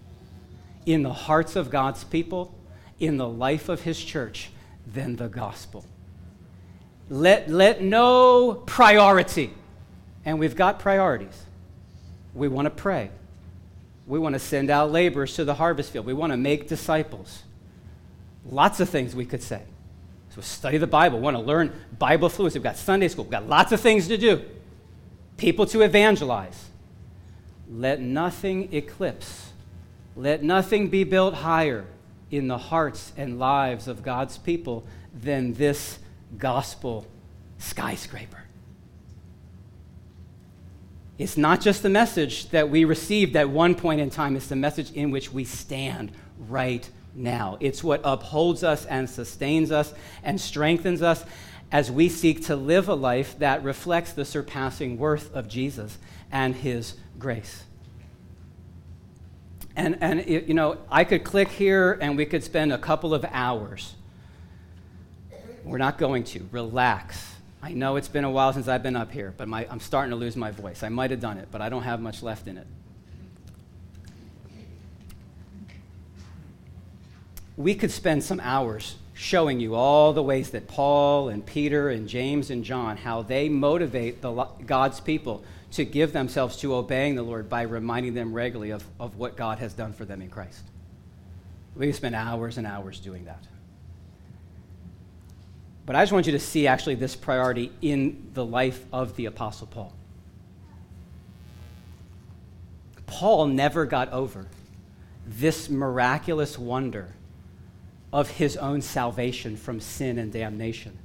[0.87, 2.55] in the hearts of God's people,
[2.99, 4.51] in the life of His church,
[4.87, 5.87] than the gospel.
[7.11, 9.53] Let, let no priority,
[10.25, 11.43] and we've got priorities.
[12.35, 13.11] We want to pray.
[14.07, 16.07] We want to send out laborers to the harvest field.
[16.07, 17.43] We want to make disciples.
[18.47, 19.63] Lots of things we could say.
[20.35, 21.19] So study the Bible.
[21.19, 22.59] We want to learn Bible fluency.
[22.59, 23.25] We've got Sunday school.
[23.25, 24.43] We've got lots of things to do.
[25.37, 26.71] People to evangelize.
[27.71, 29.53] Let nothing eclipse.
[30.17, 31.85] Let nothing be built higher
[32.31, 34.85] in the hearts and lives of God's people
[35.15, 35.99] than this
[36.39, 37.07] gospel
[37.59, 38.45] skyscraper.
[41.17, 44.57] It's not just the message that we received at one point in time, it's the
[44.57, 46.11] message in which we stand
[46.49, 47.57] right now.
[47.61, 51.25] It's what upholds us and sustains us and strengthens us
[51.71, 55.99] as we seek to live a life that reflects the surpassing worth of Jesus
[56.31, 57.65] and his grace.
[59.77, 63.15] And, and it, you know, I could click here and we could spend a couple
[63.15, 63.95] of hours.
[65.65, 66.47] We're not going to.
[66.53, 67.35] Relax
[67.65, 70.11] I know it's been a while since I've been up here, but my, I'm starting
[70.11, 70.83] to lose my voice.
[70.83, 72.67] I might have done it, but I don't have much left in it.
[77.57, 82.07] We could spend some hours showing you all the ways that Paul and Peter and
[82.07, 84.31] James and John, how they motivate the,
[84.67, 89.17] God's people to give themselves to obeying the Lord by reminding them regularly of, of
[89.17, 90.65] what God has done for them in Christ.
[91.75, 93.43] We could spend hours and hours doing that.
[95.87, 99.27] But I just want you to see actually this priority in the life of the
[99.27, 99.93] Apostle Paul.
[103.07, 104.47] Paul never got over
[105.27, 107.09] this miraculous wonder
[108.13, 110.99] of his own salvation from sin and damnation.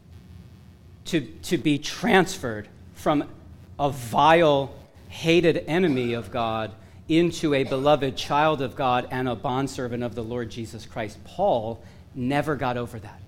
[1.06, 3.28] To, to be transferred from
[3.80, 4.74] a vile,
[5.10, 6.72] hated enemy of God
[7.08, 11.18] into a beloved child of God and a bondservant of the Lord Jesus Christ.
[11.24, 13.20] Paul never got over that.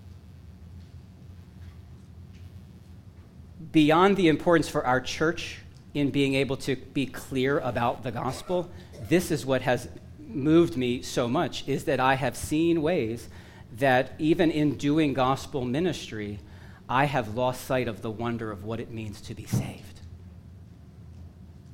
[3.71, 5.59] Beyond the importance for our church
[5.93, 8.69] in being able to be clear about the gospel,
[9.07, 9.87] this is what has
[10.19, 13.29] moved me so much is that I have seen ways
[13.77, 16.39] that even in doing gospel ministry,
[16.87, 20.01] I have lost sight of the wonder of what it means to be saved.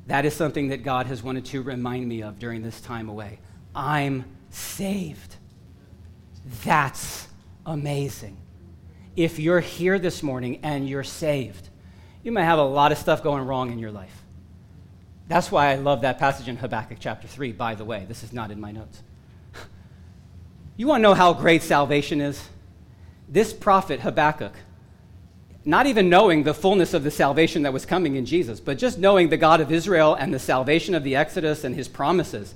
[0.07, 3.39] That is something that God has wanted to remind me of during this time away.
[3.75, 5.35] I'm saved.
[6.63, 7.27] That's
[7.65, 8.37] amazing.
[9.15, 11.69] If you're here this morning and you're saved,
[12.27, 14.21] you may have a lot of stuff going wrong in your life.
[15.29, 18.03] That's why I love that passage in Habakkuk chapter 3, by the way.
[18.05, 19.01] This is not in my notes.
[20.75, 22.49] you want to know how great salvation is?
[23.29, 24.51] This prophet, Habakkuk,
[25.63, 28.99] not even knowing the fullness of the salvation that was coming in Jesus, but just
[28.99, 32.55] knowing the God of Israel and the salvation of the Exodus and his promises,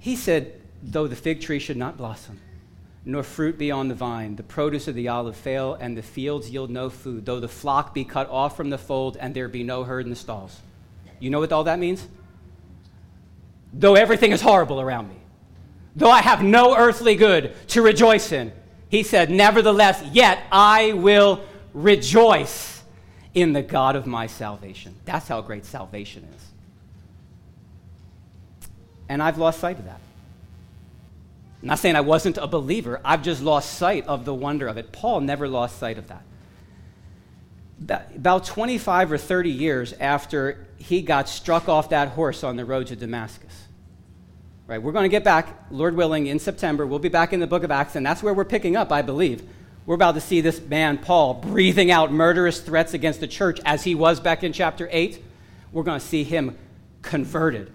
[0.00, 2.40] he said, Though the fig tree should not blossom,
[3.04, 6.50] nor fruit be on the vine, the produce of the olive fail, and the fields
[6.50, 9.62] yield no food, though the flock be cut off from the fold, and there be
[9.62, 10.60] no herd in the stalls.
[11.18, 12.06] You know what all that means?
[13.72, 15.16] Though everything is horrible around me,
[15.96, 18.52] though I have no earthly good to rejoice in,
[18.88, 22.82] He said, Nevertheless, yet I will rejoice
[23.32, 24.94] in the God of my salvation.
[25.04, 26.42] That's how great salvation is.
[29.08, 30.00] And I've lost sight of that.
[31.62, 34.78] I'm not saying I wasn't a believer, I've just lost sight of the wonder of
[34.78, 34.92] it.
[34.92, 36.22] Paul never lost sight of that.
[38.14, 42.86] About 25 or 30 years after he got struck off that horse on the road
[42.88, 43.66] to Damascus.
[44.66, 46.86] Right, we're going to get back, Lord willing, in September.
[46.86, 49.02] We'll be back in the book of Acts, and that's where we're picking up, I
[49.02, 49.42] believe.
[49.84, 53.82] We're about to see this man, Paul, breathing out murderous threats against the church as
[53.82, 55.22] he was back in chapter 8.
[55.72, 56.56] We're going to see him
[57.02, 57.72] converted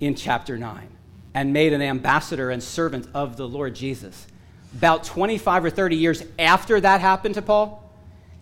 [0.00, 0.97] in chapter 9
[1.38, 4.26] and made an ambassador and servant of the Lord Jesus.
[4.74, 7.88] About 25 or 30 years after that happened to Paul,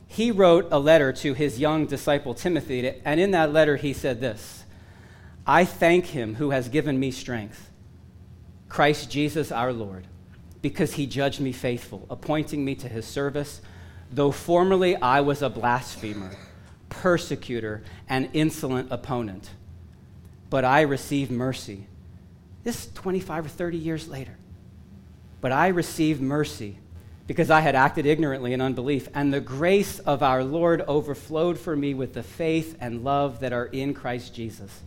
[0.07, 4.23] he wrote a letter to his young disciple Timothy, and in that letter he said
[4.23, 4.65] this
[5.47, 7.71] I thank him who has given me strength,
[8.71, 10.07] Christ Jesus our Lord,
[10.63, 13.61] because he judged me faithful, appointing me to his service,
[14.11, 16.35] though formerly I was a blasphemer,
[16.89, 19.51] persecutor, and insolent opponent.
[20.49, 21.89] But I received mercy
[22.67, 24.37] this is 25 or 30 years later.
[25.41, 26.81] But I received mercy
[27.29, 31.77] because I had acted ignorantly in unbelief, and the grace of our Lord overflowed for
[31.77, 34.83] me with the faith and love that are in Christ Jesus.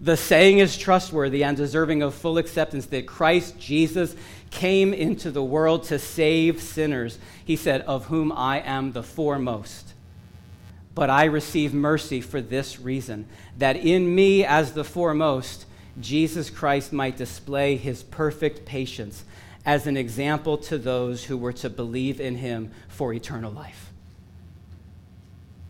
[0.00, 4.14] The saying is trustworthy and deserving of full acceptance that Christ Jesus
[4.50, 7.18] came into the world to save sinners.
[7.44, 9.94] He said, Of whom I am the foremost.
[10.94, 13.26] But I receive mercy for this reason
[13.58, 15.65] that in me, as the foremost,
[16.00, 19.24] Jesus Christ might display his perfect patience
[19.64, 23.92] as an example to those who were to believe in him for eternal life.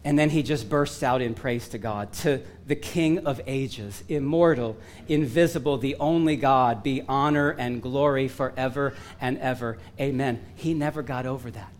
[0.04, 4.04] And then he just bursts out in praise to God, to the King of ages,
[4.08, 4.76] immortal,
[5.08, 9.78] invisible, the only God, be honor and glory forever and ever.
[9.98, 10.44] Amen.
[10.54, 11.72] He never got over that.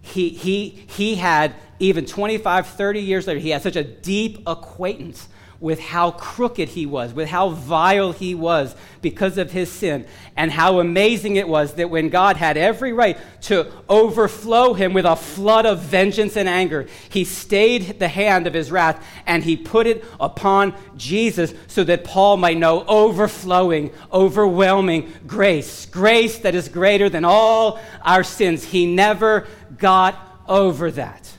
[0.00, 5.28] He, he, he had, even 25, 30 years later, he had such a deep acquaintance
[5.60, 10.06] with how crooked he was, with how vile he was because of his sin,
[10.36, 15.04] and how amazing it was that when God had every right to overflow him with
[15.04, 19.56] a flood of vengeance and anger, he stayed the hand of his wrath and he
[19.56, 26.68] put it upon Jesus so that Paul might know overflowing, overwhelming grace, grace that is
[26.68, 28.62] greater than all our sins.
[28.62, 31.32] He never got over that.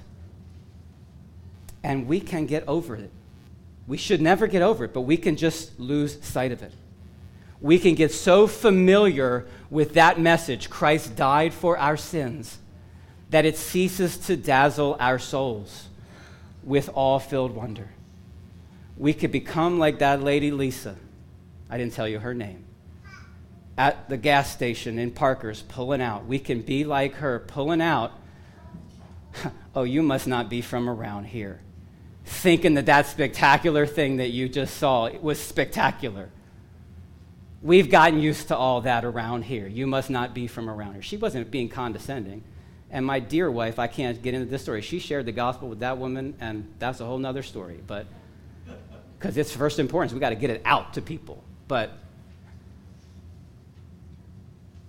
[1.84, 3.12] And we can get over it
[3.90, 6.72] we should never get over it, but we can just lose sight of it.
[7.60, 12.60] We can get so familiar with that message, Christ died for our sins,
[13.32, 15.88] that it ceases to dazzle our souls
[16.64, 17.90] with awe filled wonder.
[18.96, 20.96] We could become like that lady Lisa.
[21.68, 22.66] I didn't tell you her name.
[23.76, 26.28] At the gas station in Parker's, pulling out.
[26.28, 28.12] We can be like her, pulling out.
[29.76, 31.62] oh, you must not be from around here
[32.30, 36.30] thinking that that spectacular thing that you just saw was spectacular.
[37.62, 39.68] We've gotten used to all that around here.
[39.68, 41.02] You must not be from around here.
[41.02, 42.44] She wasn't being condescending.
[42.92, 44.82] And my dear wife, I can't get into this story.
[44.82, 47.82] She shared the gospel with that woman, and that's a whole other story.
[47.86, 48.06] But
[49.18, 51.44] because it's first importance, we got to get it out to people.
[51.68, 51.92] But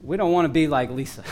[0.03, 1.25] we don't want to be like Lisa.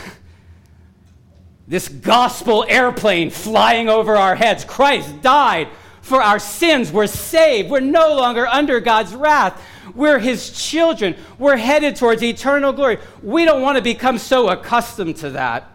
[1.69, 4.65] this gospel airplane flying over our heads.
[4.65, 5.69] Christ died
[6.09, 6.91] for our sins.
[6.91, 7.71] We're saved.
[7.71, 9.63] We're no longer under God's wrath.
[9.95, 11.15] We're His children.
[11.39, 12.99] We're headed towards eternal glory.
[13.23, 15.71] We don't want to become so accustomed to that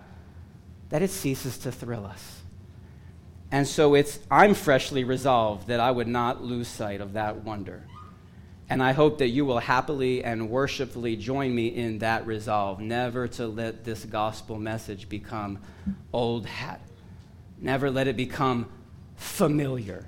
[0.90, 2.42] that it ceases to thrill us.
[3.50, 7.84] And so it's, I'm freshly resolved that I would not lose sight of that wonder.
[8.70, 13.28] And I hope that you will happily and worshipfully join me in that resolve, never
[13.30, 15.60] to let this gospel message become
[16.12, 16.82] old hat.
[17.60, 18.70] Never let it become
[19.16, 20.08] familiar.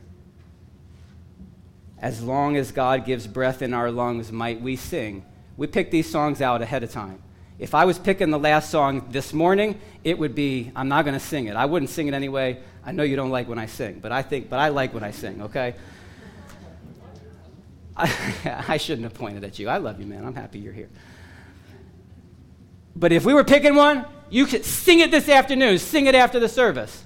[1.99, 5.25] As long as God gives breath in our lungs, might we sing.
[5.57, 7.21] We pick these songs out ahead of time.
[7.57, 11.13] If I was picking the last song this morning, it would be I'm not going
[11.13, 11.55] to sing it.
[11.55, 12.59] I wouldn't sing it anyway.
[12.85, 15.03] I know you don't like when I sing, but I think but I like when
[15.03, 15.75] I sing, okay?
[17.97, 19.69] I, I shouldn't have pointed at you.
[19.69, 20.25] I love you, man.
[20.25, 20.89] I'm happy you're here.
[22.93, 26.39] But if we were picking one, you could sing it this afternoon, sing it after
[26.41, 27.03] the service.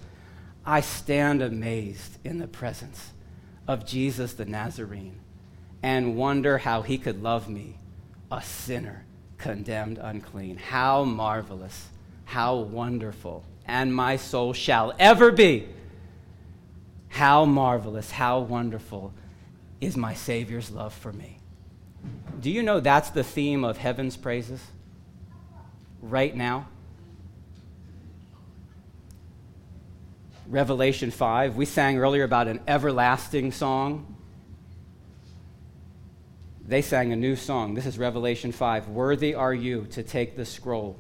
[0.66, 3.12] I stand amazed in the presence
[3.70, 5.20] of Jesus the Nazarene
[5.82, 7.78] and wonder how he could love me,
[8.30, 9.06] a sinner
[9.38, 10.58] condemned unclean.
[10.58, 11.88] How marvelous,
[12.26, 15.70] how wonderful, and my soul shall ever be.
[17.08, 19.14] How marvelous, how wonderful
[19.80, 21.38] is my Savior's love for me.
[22.42, 24.62] Do you know that's the theme of heaven's praises?
[26.02, 26.68] right now?
[30.50, 34.16] Revelation 5, we sang earlier about an everlasting song.
[36.66, 37.76] They sang a new song.
[37.76, 38.90] This is Revelation 5.
[38.90, 40.98] Worthy are you to take the scroll.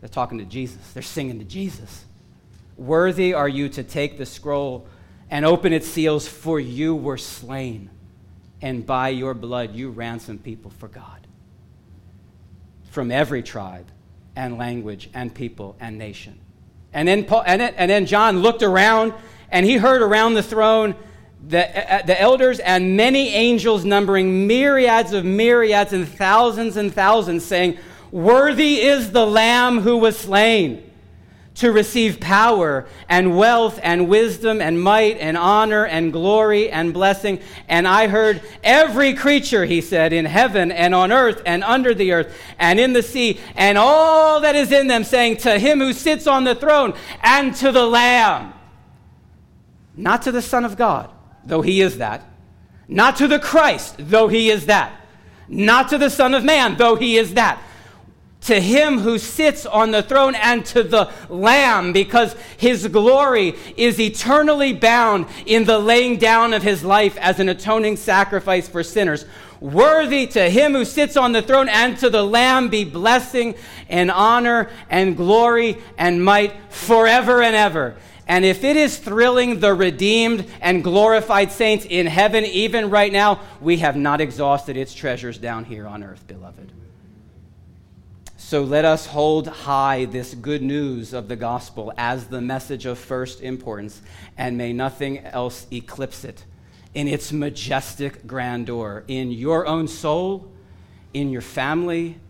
[0.00, 2.04] They're talking to Jesus, they're singing to Jesus.
[2.76, 4.86] Worthy are you to take the scroll
[5.30, 7.90] and open its seals, for you were slain,
[8.62, 11.26] and by your blood you ransomed people for God
[12.92, 13.86] from every tribe
[14.36, 16.38] and language and people and nation.
[16.92, 19.12] And then, Paul, and, then, John looked around
[19.50, 20.94] and he heard around the throne
[21.46, 27.44] the, uh, the elders and many angels, numbering myriads of myriads and thousands and thousands,
[27.44, 27.78] saying,
[28.10, 30.85] Worthy is the Lamb who was slain
[31.56, 37.40] to receive power and wealth and wisdom and might and honor and glory and blessing.
[37.66, 42.12] And I heard every creature, he said, in heaven and on earth and under the
[42.12, 45.92] earth and in the sea and all that is in them, saying, To him who
[45.92, 48.52] sits on the throne and to the Lamb.
[49.96, 51.10] Not to the Son of God,
[51.46, 52.22] though he is that.
[52.86, 54.92] Not to the Christ, though he is that.
[55.48, 57.62] Not to the Son of Man, though he is that
[58.46, 64.00] to him who sits on the throne and to the Lamb, because his glory is
[64.00, 69.24] eternally bound in the laying down of his life as an atoning sacrifice for sinners.
[69.60, 73.54] Worthy to him who sits on the throne and to the Lamb be blessing
[73.88, 77.96] and honor and glory and might forever and ever.
[78.28, 83.40] And if it is thrilling the redeemed and glorified saints in heaven, even right now,
[83.60, 86.72] we have not exhausted its treasures down here on earth, beloved.
[88.46, 92.96] So let us hold high this good news of the gospel as the message of
[92.96, 94.00] first importance,
[94.38, 96.44] and may nothing else eclipse it
[96.94, 100.48] in its majestic grandeur in your own soul,
[101.12, 102.20] in your family,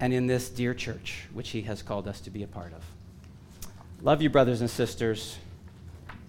[0.00, 2.82] and in this dear church, which He has called us to be a part of.
[4.00, 5.36] Love you, brothers and sisters.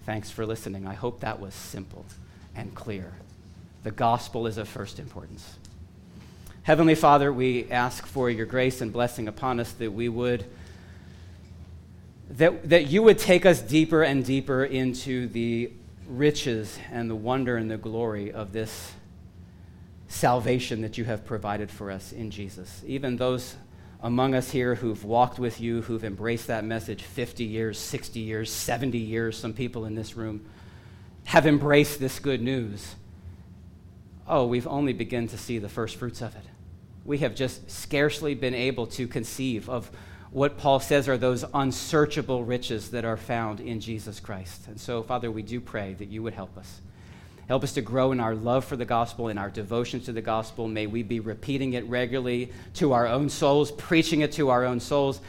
[0.04, 0.86] Thanks for listening.
[0.86, 2.04] I hope that was simple
[2.54, 3.14] and clear.
[3.84, 5.56] The gospel is of first importance.
[6.62, 10.44] Heavenly Father, we ask for your grace and blessing upon us that we would
[12.32, 15.72] that, that you would take us deeper and deeper into the
[16.06, 18.92] riches and the wonder and the glory of this
[20.08, 22.82] salvation that you have provided for us in Jesus.
[22.86, 23.56] Even those
[24.02, 28.52] among us here who've walked with you, who've embraced that message 50 years, 60 years,
[28.52, 30.44] 70 years, some people in this room
[31.24, 32.96] have embraced this good news.
[34.28, 36.49] Oh, we've only begun to see the first fruits of it
[37.04, 39.90] we have just scarcely been able to conceive of
[40.30, 44.68] what Paul says are those unsearchable riches that are found in Jesus Christ.
[44.68, 46.80] And so, Father, we do pray that you would help us.
[47.48, 50.22] Help us to grow in our love for the gospel, in our devotion to the
[50.22, 50.68] gospel.
[50.68, 54.78] May we be repeating it regularly to our own souls, preaching it to our own
[54.78, 55.20] souls,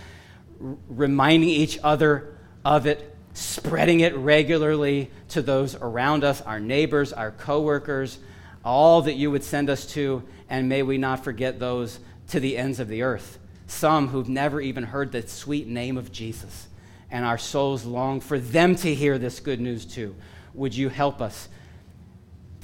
[0.64, 7.12] r- reminding each other of it, spreading it regularly to those around us, our neighbors,
[7.12, 8.20] our coworkers,
[8.64, 12.58] all that you would send us to, and may we not forget those to the
[12.58, 16.68] ends of the earth, some who've never even heard the sweet name of Jesus.
[17.10, 20.14] And our souls long for them to hear this good news too.
[20.54, 21.48] Would you help us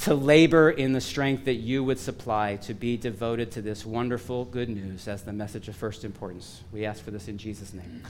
[0.02, 4.44] to labor in the strength that you would supply to be devoted to this wonderful
[4.44, 6.64] good news as the message of first importance?
[6.74, 8.04] We ask for this in Jesus' name.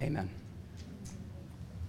[0.00, 0.30] Amen.